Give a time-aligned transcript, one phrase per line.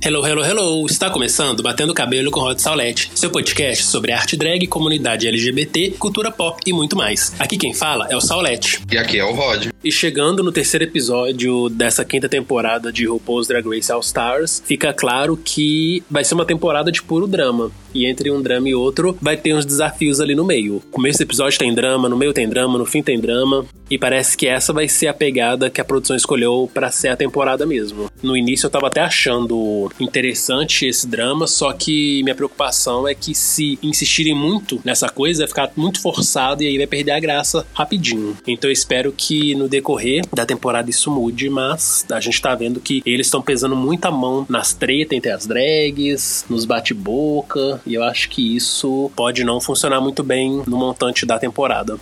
[0.00, 0.86] Hello, hello, hello!
[0.86, 6.30] Está começando Batendo Cabelo com Rod Saulete, seu podcast sobre arte drag, comunidade LGBT, cultura
[6.30, 7.34] pop e muito mais.
[7.36, 8.80] Aqui quem fala é o Saulete.
[8.92, 9.66] E aqui é o Rod.
[9.82, 14.92] E chegando no terceiro episódio dessa quinta temporada de RuPaul's Drag Race All Stars, fica
[14.92, 17.70] claro que vai ser uma temporada de puro drama.
[17.94, 20.76] E entre um drama e outro, vai ter uns desafios ali no meio.
[20.76, 23.64] O começo do episódio tem drama, no meio tem drama, no fim tem drama.
[23.90, 27.16] E parece que essa vai ser a pegada que a produção escolheu para ser a
[27.16, 28.10] temporada mesmo.
[28.22, 33.34] No início eu tava até achando interessante esse drama, só que minha preocupação é que
[33.34, 37.66] se insistirem muito nessa coisa, vai ficar muito forçado e aí vai perder a graça
[37.72, 38.36] rapidinho.
[38.46, 42.80] Então eu espero que no decorrer da temporada isso mude, mas a gente tá vendo
[42.80, 48.02] que eles estão pesando muita mão nas tretas entre as drags, nos bate-boca, e eu
[48.02, 51.98] acho que isso pode não funcionar muito bem no montante da temporada.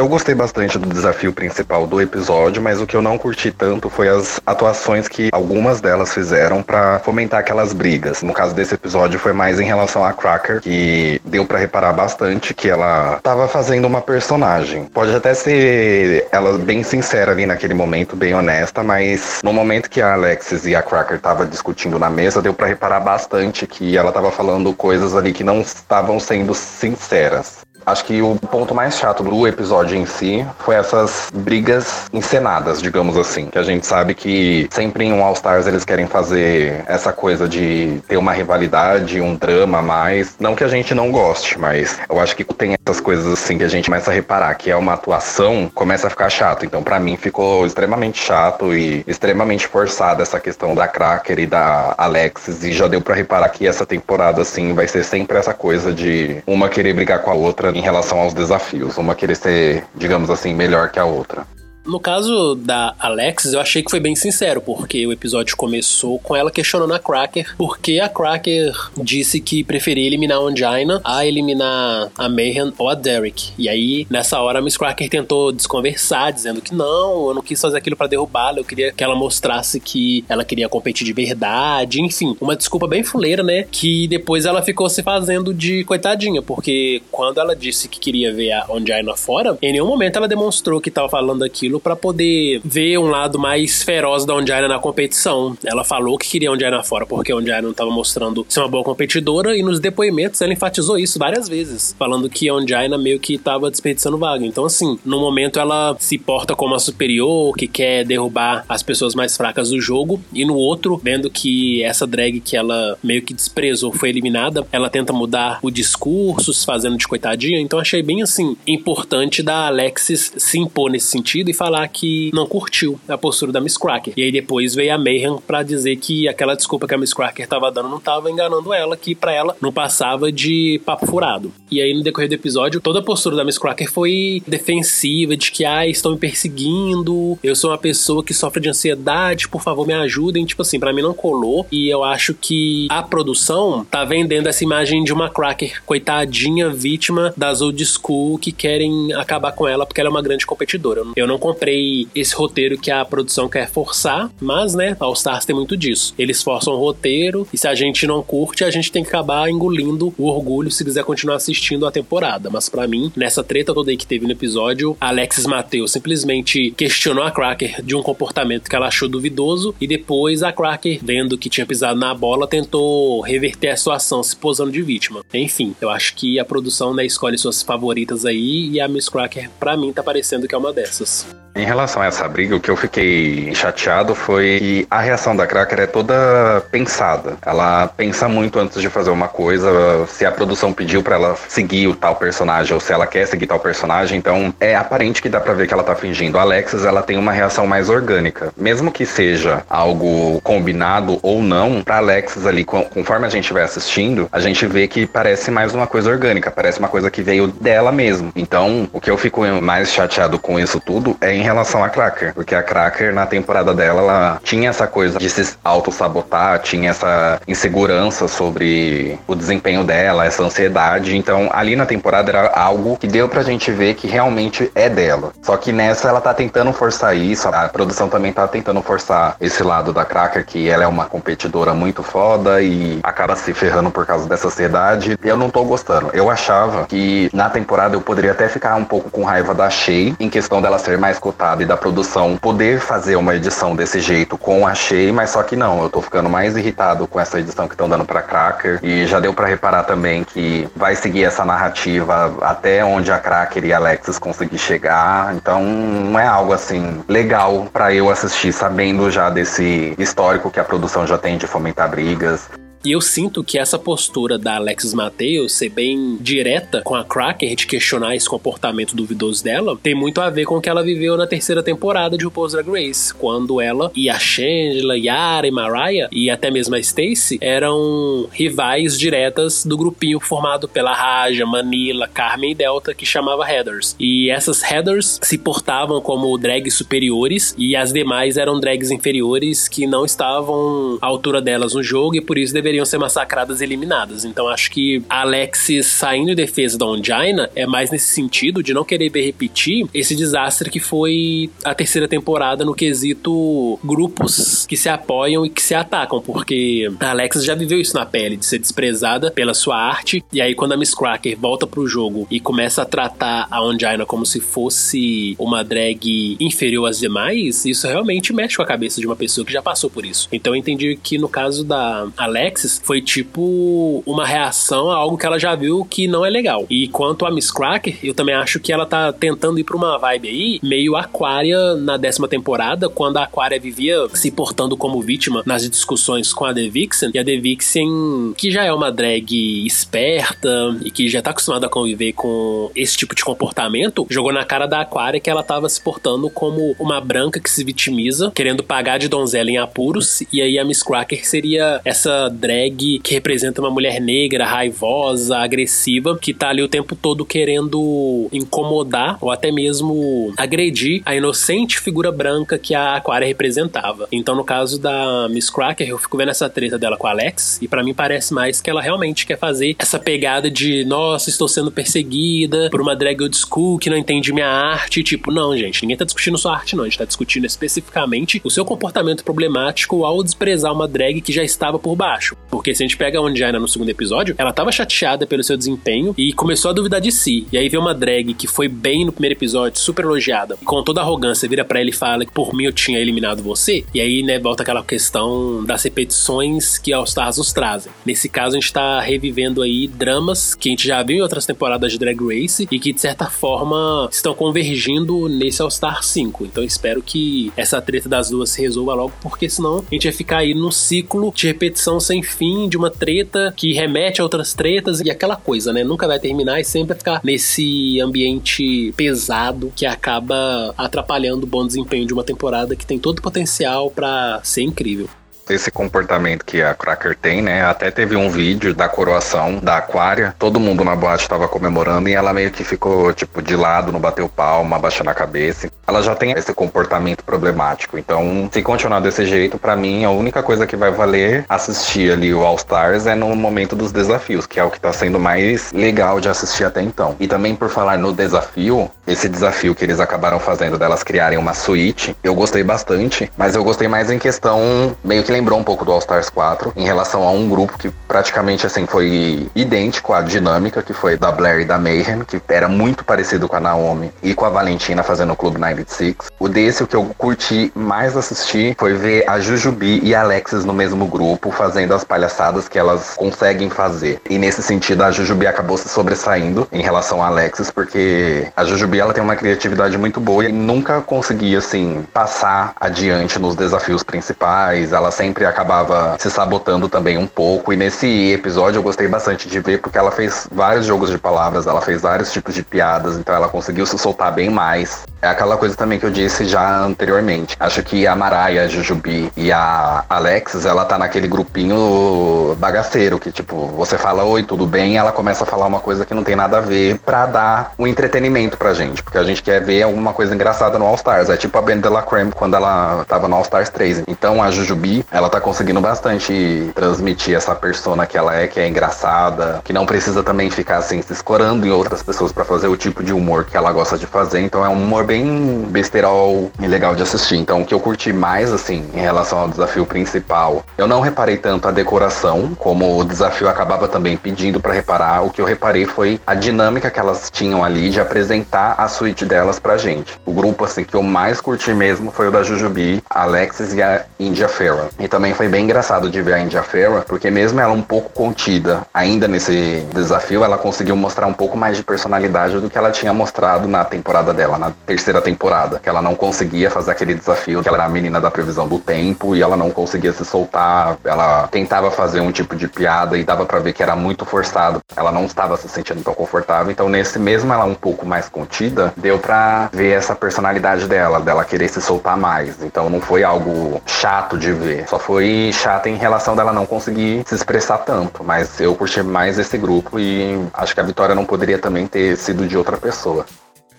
[0.00, 3.90] Eu gostei bastante do desafio principal do episódio, mas o que eu não curti tanto
[3.90, 8.22] foi as atuações que algumas delas fizeram para fomentar aquelas brigas.
[8.22, 12.54] No caso desse episódio foi mais em relação a Cracker, que deu para reparar bastante
[12.54, 14.86] que ela tava fazendo uma personagem.
[14.86, 20.00] Pode até ser ela bem sincera ali naquele momento, bem honesta, mas no momento que
[20.00, 24.12] a Alexis e a Cracker tava discutindo na mesa, deu para reparar bastante que ela
[24.12, 27.58] tava falando coisas ali que não estavam sendo sinceras.
[27.84, 33.16] Acho que o ponto mais chato do episódio em si foi essas brigas encenadas, digamos
[33.16, 33.46] assim.
[33.46, 37.48] Que a gente sabe que sempre em um All Stars eles querem fazer essa coisa
[37.48, 40.36] de ter uma rivalidade, um drama a mais.
[40.38, 43.64] Não que a gente não goste, mas eu acho que tem essas coisas assim que
[43.64, 46.64] a gente começa a reparar que é uma atuação, começa a ficar chato.
[46.64, 51.94] Então, para mim, ficou extremamente chato e extremamente forçada essa questão da Cracker e da
[51.96, 52.62] Alexis.
[52.64, 56.42] E já deu para reparar que essa temporada, assim, vai ser sempre essa coisa de
[56.46, 60.54] uma querer brigar com a outra em relação aos desafios, uma querer ser, digamos assim,
[60.54, 61.46] melhor que a outra.
[61.84, 66.36] No caso da Alexis, eu achei que foi bem sincero, porque o episódio começou com
[66.36, 72.10] ela questionando a Cracker, porque a Cracker disse que preferia eliminar a Angina a eliminar
[72.16, 73.52] a Mayhem ou a Derek.
[73.58, 77.60] E aí, nessa hora, a Miss Cracker tentou desconversar, dizendo que não, eu não quis
[77.60, 82.02] fazer aquilo para derrubá-la, eu queria que ela mostrasse que ela queria competir de verdade,
[82.02, 83.66] enfim, uma desculpa bem fuleira, né?
[83.70, 88.52] Que depois ela ficou se fazendo de coitadinha, porque quando ela disse que queria ver
[88.52, 92.60] a Angina fora, em nenhum momento ela demonstrou que tava falando aquilo aquilo para poder
[92.64, 95.56] ver um lado mais feroz da Ondiana na competição.
[95.64, 98.82] Ela falou que queria Ondiana fora porque a Ondiana não estava mostrando ser uma boa
[98.82, 103.34] competidora e nos depoimentos ela enfatizou isso várias vezes, falando que a Ondiana meio que
[103.34, 104.44] estava desperdiçando vaga.
[104.44, 109.14] Então, assim, no momento ela se porta como a superior, que quer derrubar as pessoas
[109.14, 113.32] mais fracas do jogo, e no outro, vendo que essa drag que ela meio que
[113.32, 117.60] desprezou foi eliminada, ela tenta mudar o discurso, se fazendo de coitadinha.
[117.60, 122.46] Então, achei bem assim importante da Alexis se impor nesse sentido e falar que não
[122.46, 124.14] curtiu a postura da Miss Cracker.
[124.16, 127.46] E aí depois veio a Mayhem para dizer que aquela desculpa que a Miss Cracker
[127.46, 131.52] tava dando não tava enganando ela, que para ela não passava de papo furado.
[131.70, 135.52] E aí no decorrer do episódio, toda a postura da Miss Cracker foi defensiva, de
[135.52, 139.86] que, ah, estão me perseguindo, eu sou uma pessoa que sofre de ansiedade, por favor
[139.86, 140.46] me ajudem.
[140.46, 141.66] Tipo assim, para mim não colou.
[141.70, 147.34] E eu acho que a produção tá vendendo essa imagem de uma Cracker, coitadinha, vítima
[147.36, 151.02] das old school que querem acabar com ela porque ela é uma grande competidora.
[151.14, 155.54] Eu não comprei esse roteiro que a produção quer forçar, mas, né, All Stars tem
[155.54, 156.14] muito disso.
[156.16, 159.50] Eles forçam o roteiro e se a gente não curte, a gente tem que acabar
[159.50, 162.48] engolindo o orgulho se quiser continuar assistindo a temporada.
[162.50, 167.24] Mas para mim, nessa treta toda aí que teve no episódio, Alexis Mateus simplesmente questionou
[167.24, 171.50] a Cracker de um comportamento que ela achou duvidoso e depois a Cracker, vendo que
[171.50, 175.24] tinha pisado na bola, tentou reverter a situação, se posando de vítima.
[175.34, 179.50] Enfim, eu acho que a produção né, escolhe suas favoritas aí e a Miss Cracker,
[179.58, 181.39] para mim, tá parecendo que é uma dessas.
[181.54, 185.46] Em relação a essa briga, o que eu fiquei chateado foi que a reação da
[185.46, 187.36] Cracker é toda pensada.
[187.44, 191.88] Ela pensa muito antes de fazer uma coisa, se a produção pediu para ela seguir
[191.88, 195.40] o tal personagem ou se ela quer seguir tal personagem, então é aparente que dá
[195.40, 196.38] para ver que ela tá fingindo.
[196.38, 198.52] A Alexis, ela tem uma reação mais orgânica.
[198.56, 204.28] Mesmo que seja algo combinado ou não, pra Alexis ali, conforme a gente vai assistindo,
[204.30, 207.90] a gente vê que parece mais uma coisa orgânica, parece uma coisa que veio dela
[207.90, 208.32] mesmo.
[208.36, 212.34] Então, o que eu fico mais chateado com isso tudo é em relação a Cracker,
[212.34, 217.40] porque a Cracker na temporada dela ela tinha essa coisa de se auto-sabotar, tinha essa
[217.48, 221.16] insegurança sobre o desempenho dela, essa ansiedade.
[221.16, 225.32] Então, ali na temporada era algo que deu pra gente ver que realmente é dela.
[225.42, 229.62] Só que nessa ela tá tentando forçar isso, a produção também tá tentando forçar esse
[229.62, 234.04] lado da Cracker, que ela é uma competidora muito foda e acaba se ferrando por
[234.04, 235.18] causa dessa ansiedade.
[235.24, 236.10] Eu não tô gostando.
[236.12, 240.14] Eu achava que na temporada eu poderia até ficar um pouco com raiva da Shay,
[240.20, 244.36] em questão dela ser mais empacotado e da produção poder fazer uma edição desse jeito
[244.36, 247.66] com a Shea, mas só que não, eu tô ficando mais irritado com essa edição
[247.66, 251.44] que estão dando para Cracker e já deu para reparar também que vai seguir essa
[251.44, 257.02] narrativa até onde a Cracker e a Alexis conseguir chegar, então não é algo assim
[257.08, 261.88] legal para eu assistir sabendo já desse histórico que a produção já tem de fomentar
[261.88, 262.48] brigas.
[262.82, 267.54] E eu sinto que essa postura da Alexis Mateus ser bem direta com a Cracker
[267.54, 271.14] de questionar esse comportamento duvidoso dela tem muito a ver com o que ela viveu
[271.14, 276.08] na terceira temporada de RuPaul's Drag Race, quando ela e a Shangela, Yara e Mariah
[276.10, 282.52] e até mesmo a Stacy eram rivais diretas do grupinho formado pela Raja, Manila, Carmen
[282.52, 283.94] e Delta que chamava Headers.
[284.00, 289.86] E essas Headers se portavam como drags superiores e as demais eram drags inferiores que
[289.86, 293.64] não estavam à altura delas no jogo e por isso deveriam deveriam ser massacradas e
[293.64, 294.24] eliminadas.
[294.24, 298.72] Então acho que a Alexis saindo em defesa da Ongina é mais nesse sentido de
[298.72, 304.88] não querer repetir esse desastre que foi a terceira temporada no quesito grupos que se
[304.88, 308.58] apoiam e que se atacam, porque a Alexis já viveu isso na pele, de ser
[308.58, 312.82] desprezada pela sua arte, e aí quando a Miss Cracker volta pro jogo e começa
[312.82, 318.56] a tratar a Ongina como se fosse uma drag inferior às demais, isso realmente mexe
[318.56, 320.28] com a cabeça de uma pessoa que já passou por isso.
[320.30, 325.26] Então eu entendi que no caso da Alex Foi tipo uma reação a algo que
[325.26, 326.66] ela já viu que não é legal.
[326.68, 329.98] E quanto a Miss Cracker, eu também acho que ela tá tentando ir pra uma
[329.98, 335.42] vibe aí, meio aquária na décima temporada, quando a Aquária vivia se portando como vítima
[335.46, 339.66] nas discussões com a The Vixen, e a The Vixen, que já é uma drag
[339.66, 344.44] esperta e que já tá acostumada a conviver com esse tipo de comportamento, jogou na
[344.44, 348.62] cara da Aquária que ela tava se portando como uma branca que se vitimiza, querendo
[348.62, 353.14] pagar de donzela em apuros, e aí a Miss Cracker seria essa drag drag que
[353.14, 359.30] representa uma mulher negra, raivosa, agressiva, que tá ali o tempo todo querendo incomodar ou
[359.30, 364.08] até mesmo agredir a inocente figura branca que a Aquaria representava.
[364.10, 367.60] Então, no caso da Miss Cracker, eu fico vendo essa treta dela com a Alex,
[367.62, 371.46] e para mim parece mais que ela realmente quer fazer essa pegada de, nossa, estou
[371.46, 375.02] sendo perseguida por uma drag old school que não entende minha arte.
[375.02, 376.82] Tipo, não, gente, ninguém tá discutindo sua arte, não.
[376.82, 381.44] A gente tá discutindo especificamente o seu comportamento problemático ao desprezar uma drag que já
[381.44, 382.36] estava por baixo.
[382.50, 385.56] Porque se a gente pega a Ondiana no segundo episódio, ela tava chateada pelo seu
[385.56, 387.46] desempenho e começou a duvidar de si.
[387.52, 390.82] E aí vê uma drag que foi bem no primeiro episódio, super elogiada, e com
[390.82, 393.84] toda a arrogância vira para ele e fala que por mim eu tinha eliminado você.
[393.94, 397.92] E aí, né, volta aquela questão das repetições que All Stars nos trazem.
[398.04, 401.46] Nesse caso, a gente tá revivendo aí dramas que a gente já viu em outras
[401.46, 406.46] temporadas de Drag Race e que, de certa forma, estão convergindo nesse All Star 5.
[406.46, 410.12] Então, espero que essa treta das duas se resolva logo, porque senão a gente vai
[410.12, 414.54] ficar aí num ciclo de repetição sem fim de uma treta que remete a outras
[414.54, 415.84] tretas e aquela coisa, né?
[415.84, 421.66] Nunca vai terminar e sempre vai ficar nesse ambiente pesado que acaba atrapalhando o bom
[421.66, 425.08] desempenho de uma temporada que tem todo o potencial para ser incrível
[425.52, 427.64] esse comportamento que a Cracker tem, né?
[427.64, 432.14] Até teve um vídeo da coroação da Aquária, todo mundo na boate estava comemorando e
[432.14, 435.70] ela meio que ficou, tipo, de lado, não bateu palma, abaixando a cabeça.
[435.90, 437.98] Ela já tem esse comportamento problemático.
[437.98, 442.32] Então, se continuar desse jeito, para mim, a única coisa que vai valer assistir ali
[442.32, 445.72] o All Stars é no momento dos desafios, que é o que tá sendo mais
[445.72, 447.16] legal de assistir até então.
[447.18, 451.54] E também por falar no desafio, esse desafio que eles acabaram fazendo delas criarem uma
[451.54, 455.84] suíte, eu gostei bastante, mas eu gostei mais em questão meio que lembrou um pouco
[455.84, 460.22] do All Stars 4 em relação a um grupo que praticamente assim foi idêntico à
[460.22, 464.12] dinâmica que foi da Blair e da Mayhem, que era muito parecido com a Naomi
[464.22, 466.30] e com a Valentina fazendo o Clube 96.
[466.38, 470.64] O desse, o que eu curti mais assistir foi ver a Jujubi e a Alexis
[470.64, 474.20] no mesmo grupo fazendo as palhaçadas que elas conseguem fazer.
[474.28, 479.00] E nesse sentido, a Jujubi acabou se sobressaindo em relação a Alexis, porque a Jujubi
[479.00, 484.92] ela tem uma criatividade muito boa e nunca conseguia assim passar adiante nos desafios principais.
[484.92, 487.72] Ela sempre acabava se sabotando também um pouco.
[487.72, 491.66] E nesse episódio eu gostei bastante de ver porque ela fez vários jogos de palavras,
[491.66, 495.04] ela fez vários tipos de piadas, então ela conseguiu se soltar bem mais.
[495.22, 497.56] É aquela coisa também que eu disse já anteriormente.
[497.58, 503.32] Acho que a Maraia, a Jujubi e a Alexis, ela tá naquele grupinho bagaceiro, que
[503.32, 506.36] tipo, você fala oi, tudo bem, ela começa a falar uma coisa que não tem
[506.36, 510.12] nada a ver pra dar um entretenimento pra gente, porque a gente quer ver alguma
[510.12, 511.28] coisa engraçada no All Stars.
[511.30, 514.04] É tipo a Ben Creme quando ela tava no All Stars 3.
[514.06, 518.68] Então a Jujubi, ela tá conseguindo bastante transmitir essa persona que ela é, que é
[518.68, 522.76] engraçada, que não precisa também ficar assim se escorando em outras pessoas para fazer o
[522.76, 524.40] tipo de humor que ela gosta de fazer.
[524.40, 527.36] Então é um humor bem besterol e legal de assistir.
[527.36, 531.36] Então, o que eu curti mais, assim, em relação ao desafio principal, eu não reparei
[531.36, 535.24] tanto a decoração, como o desafio acabava também pedindo para reparar.
[535.24, 539.24] O que eu reparei foi a dinâmica que elas tinham ali de apresentar a suíte
[539.24, 540.18] delas pra gente.
[540.24, 544.04] O grupo, assim, que eu mais curti mesmo foi o da Jujubi, Alexis e a
[544.18, 544.88] India Farah.
[544.98, 548.10] E também foi bem engraçado de ver a India Farah, porque mesmo ela um pouco
[548.10, 552.90] contida ainda nesse desafio, ela conseguiu mostrar um pouco mais de personalidade do que ela
[552.90, 555.39] tinha mostrado na temporada dela, na terceira temporada.
[555.78, 558.78] Que ela não conseguia fazer aquele desafio, que ela era a menina da previsão do
[558.78, 560.98] tempo e ela não conseguia se soltar.
[561.04, 564.80] Ela tentava fazer um tipo de piada e dava para ver que era muito forçado.
[564.94, 566.70] Ela não estava se sentindo tão confortável.
[566.70, 571.44] Então, nesse mesmo ela um pouco mais contida, deu para ver essa personalidade dela, dela
[571.44, 572.62] querer se soltar mais.
[572.62, 574.88] Então, não foi algo chato de ver.
[574.88, 578.22] Só foi chato em relação dela não conseguir se expressar tanto.
[578.22, 582.16] Mas eu curti mais esse grupo e acho que a vitória não poderia também ter
[582.16, 583.24] sido de outra pessoa.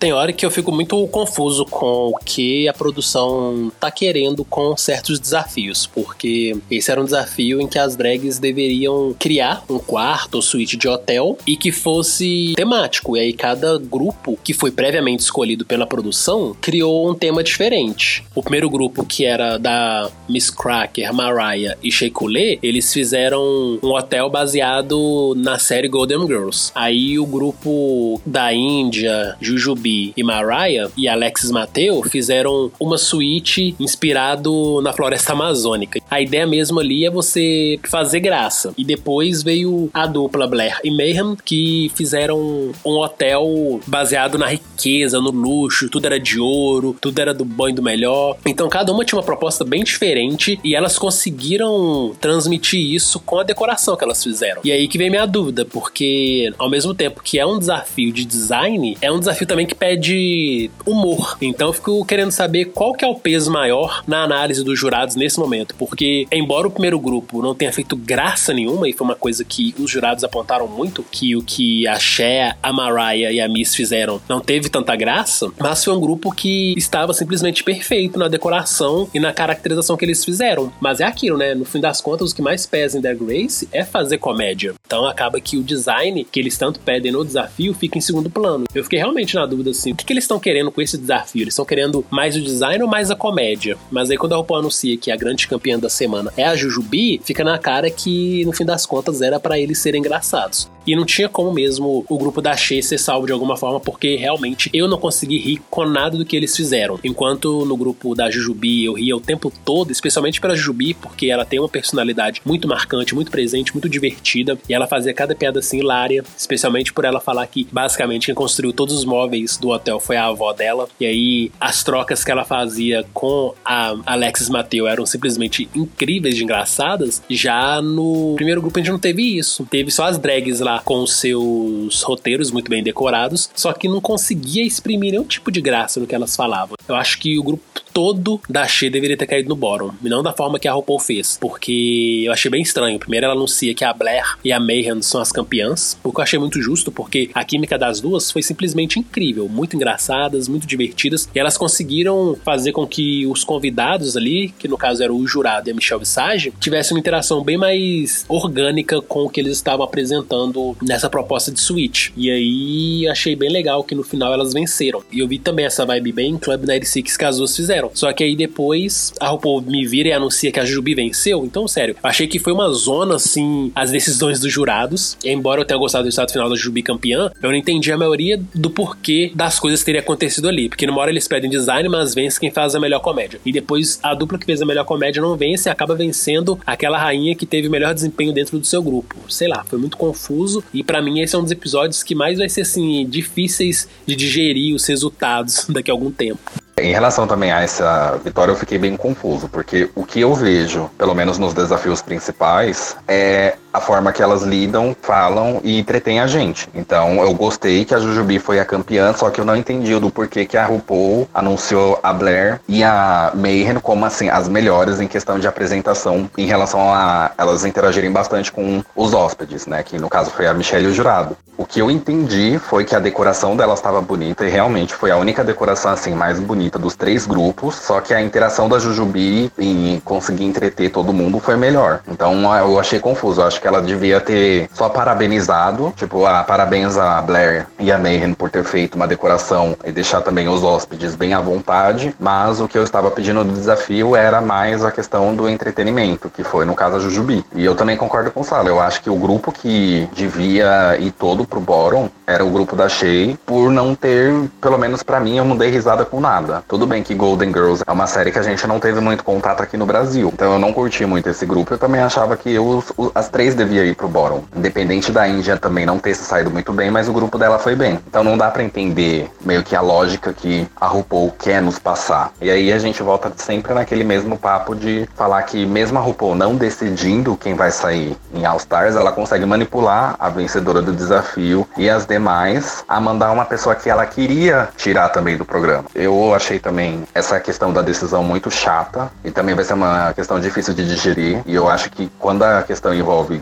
[0.02, 4.76] Tem hora que eu fico muito confuso com o que a produção tá querendo com
[4.76, 10.34] certos desafios, porque esse era um desafio em que as drags deveriam criar um quarto
[10.34, 13.16] ou suíte de hotel e que fosse temático.
[13.16, 18.24] E aí cada grupo que foi previamente escolhido pela produção criou um tema diferente.
[18.34, 24.28] O primeiro grupo, que era da Miss Cracker, Mariah e Sheikulé, eles fizeram um hotel
[24.28, 26.72] baseado na série Golden Girls.
[26.74, 34.80] Aí o grupo da Índia, Jujubi e Mariah e Alexis Mateo fizeram uma suíte inspirado
[34.82, 36.00] na floresta amazônica.
[36.10, 38.72] A ideia mesmo ali é você fazer graça.
[38.76, 45.20] E depois veio a dupla Blair e Mayhem que fizeram um hotel baseado na riqueza,
[45.20, 48.36] no luxo, tudo era de ouro, tudo era do bom e do melhor.
[48.46, 53.42] Então cada uma tinha uma proposta bem diferente e elas conseguiram transmitir isso com a
[53.42, 54.60] decoração que elas fizeram.
[54.64, 58.24] E aí que vem minha dúvida, porque ao mesmo tempo que é um desafio de
[58.24, 61.36] design, é um desafio também que pede humor.
[61.42, 65.16] Então eu fico querendo saber qual que é o peso maior na análise dos jurados
[65.16, 69.16] nesse momento, porque embora o primeiro grupo não tenha feito graça nenhuma, e foi uma
[69.16, 73.48] coisa que os jurados apontaram muito, que o que a Cher, a Mariah e a
[73.48, 78.28] Miss fizeram não teve tanta graça, mas foi um grupo que estava simplesmente perfeito na
[78.28, 80.72] decoração e na caracterização que eles fizeram.
[80.80, 81.56] Mas é aquilo, né?
[81.56, 84.74] No fim das contas, o que mais pesa em Drag Race é fazer comédia.
[84.86, 88.66] Então acaba que o design que eles tanto pedem no desafio fica em segundo plano.
[88.72, 91.42] Eu fiquei realmente na dúvida assim, o que, que eles estão querendo com esse desafio?
[91.42, 93.76] Eles estão querendo mais o design ou mais a comédia?
[93.90, 97.20] Mas aí quando a RuPaul anuncia que a grande campeã da semana é a Jujubi,
[97.24, 100.70] fica na cara que no fim das contas era para eles serem engraçados.
[100.86, 104.16] E não tinha como mesmo o grupo da Shea ser salvo de alguma forma, porque
[104.16, 106.98] realmente eu não consegui rir com nada do que eles fizeram.
[107.04, 111.44] Enquanto no grupo da Jujubi eu ria o tempo todo, especialmente pela Jujubi, porque ela
[111.44, 115.78] tem uma personalidade muito marcante, muito presente, muito divertida, e ela fazia cada piada assim
[115.78, 120.16] hilária, especialmente por ela falar que basicamente quem construiu todos os móveis do hotel foi
[120.16, 125.06] a avó dela, e aí as trocas que ela fazia com a Alexis Mateu eram
[125.06, 127.22] simplesmente incríveis de engraçadas.
[127.28, 131.06] Já no primeiro grupo a gente não teve isso, teve só as drags lá com
[131.06, 136.06] seus roteiros muito bem decorados, só que não conseguia exprimir nenhum tipo de graça no
[136.06, 136.76] que elas falavam.
[136.88, 140.22] Eu acho que o grupo todo da She deveria ter caído no bottom, e não
[140.22, 142.98] da forma que a RuPaul fez, porque eu achei bem estranho.
[142.98, 146.22] Primeiro ela anuncia que a Blair e a Mayhem são as campeãs, o que eu
[146.22, 151.28] achei muito justo, porque a química das duas foi simplesmente incrível, muito engraçadas, muito divertidas,
[151.34, 155.68] e elas conseguiram fazer com que os convidados ali, que no caso era o jurado
[155.68, 159.84] e a Michelle Visage, tivessem uma interação bem mais orgânica com o que eles estavam
[159.84, 162.12] apresentando nessa proposta de suíte.
[162.16, 165.02] E aí achei bem legal que no final elas venceram.
[165.10, 167.81] E eu vi também essa vibe bem Club 96 que as duas fizeram.
[167.94, 171.44] Só que aí depois a RuPaul me vira e anuncia que a Jujubi venceu.
[171.44, 175.16] Então, sério, achei que foi uma zona assim as decisões dos jurados.
[175.24, 178.40] Embora eu tenha gostado do resultado final da Jujubi campeã, eu não entendi a maioria
[178.54, 180.68] do porquê das coisas terem acontecido ali.
[180.68, 183.40] Porque numa hora eles pedem design, mas vence quem faz a melhor comédia.
[183.44, 186.98] E depois a dupla que fez a melhor comédia não vence e acaba vencendo aquela
[186.98, 189.16] rainha que teve o melhor desempenho dentro do seu grupo.
[189.28, 190.62] Sei lá, foi muito confuso.
[190.72, 194.14] E para mim esse é um dos episódios que mais vai ser assim difíceis de
[194.14, 196.40] digerir os resultados daqui a algum tempo.
[196.78, 200.90] Em relação também a essa vitória, eu fiquei bem confuso, porque o que eu vejo,
[200.96, 206.26] pelo menos nos desafios principais, é a forma que elas lidam, falam e entretêm a
[206.26, 206.68] gente.
[206.74, 210.10] Então eu gostei que a Jujubi foi a campeã, só que eu não entendi do
[210.10, 215.06] porquê que a RuPaul anunciou a Blair e a Mayhem como assim as melhores em
[215.06, 219.82] questão de apresentação em relação a elas interagirem bastante com os hóspedes, né?
[219.82, 221.36] Que no caso foi a Michelle e o jurado.
[221.56, 225.16] O que eu entendi foi que a decoração delas estava bonita e realmente foi a
[225.16, 230.00] única decoração assim mais bonita dos três grupos, só que a interação da Jujubi em
[230.04, 232.00] conseguir entreter todo mundo foi melhor.
[232.08, 233.40] Então eu achei confuso.
[233.40, 237.96] Eu acho que ela devia ter só parabenizado, tipo, ah, parabéns a Blair e a
[237.96, 242.60] Mayhem por ter feito uma decoração e deixar também os hóspedes bem à vontade, mas
[242.60, 246.64] o que eu estava pedindo do desafio era mais a questão do entretenimento, que foi
[246.64, 247.44] no caso a Jujubi.
[247.54, 251.12] E eu também concordo com o Sala, eu acho que o grupo que devia ir
[251.12, 255.36] todo pro bottom era o grupo da Shea, por não ter, pelo menos para mim,
[255.36, 256.64] eu não dei risada com nada.
[256.66, 259.62] Tudo bem que Golden Girls é uma série que a gente não teve muito contato
[259.62, 261.74] aqui no Brasil, então eu não curti muito esse grupo.
[261.74, 264.44] Eu também achava que os, as três deviam ir pro bottom.
[264.54, 267.74] Independente da Índia também não ter se saído muito bem, mas o grupo dela foi
[267.74, 267.98] bem.
[268.06, 272.32] Então não dá para entender meio que a lógica que a RuPaul quer nos passar.
[272.40, 276.34] E aí a gente volta sempre naquele mesmo papo de falar que mesmo a RuPaul
[276.34, 281.66] não decidindo quem vai sair em All Stars, ela consegue manipular a vencedora do desafio
[281.76, 285.84] e as demais a mandar uma pessoa que ela queria tirar também do programa.
[285.94, 290.40] Eu achei também essa questão da decisão muito chata e também vai ser uma questão
[290.40, 291.42] difícil de digerir.
[291.46, 293.41] E eu acho que quando a questão envolve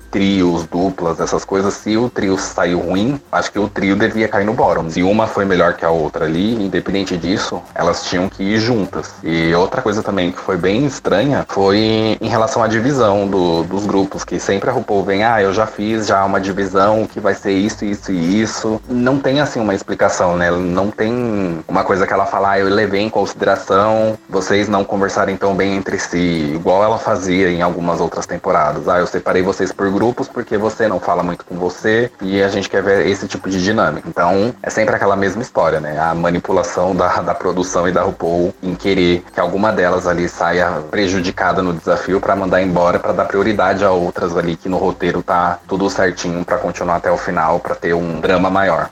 [0.11, 4.45] trios, duplas, essas coisas, se o trio saiu ruim, acho que o trio devia cair
[4.45, 4.89] no bottom.
[4.89, 9.13] Se uma foi melhor que a outra ali, independente disso, elas tinham que ir juntas.
[9.23, 13.85] E outra coisa também que foi bem estranha foi em relação à divisão do, dos
[13.85, 17.33] grupos, que sempre a RuPaul vem, ah, eu já fiz já uma divisão que vai
[17.33, 18.81] ser isso, isso e isso.
[18.89, 20.51] Não tem assim uma explicação, né?
[20.51, 25.37] Não tem uma coisa que ela fala, ah, eu levei em consideração vocês não conversarem
[25.37, 28.89] tão bem entre si, igual ela fazia em algumas outras temporadas.
[28.89, 32.47] Ah, eu separei vocês por grupos porque você não fala muito com você e a
[32.47, 34.07] gente quer ver esse tipo de dinâmica.
[34.09, 35.99] Então, é sempre aquela mesma história, né?
[35.99, 40.81] A manipulação da, da produção e da RuPaul em querer que alguma delas ali saia
[40.89, 45.21] prejudicada no desafio para mandar embora, para dar prioridade a outras ali que no roteiro
[45.21, 48.89] tá tudo certinho para continuar até o final, para ter um drama maior.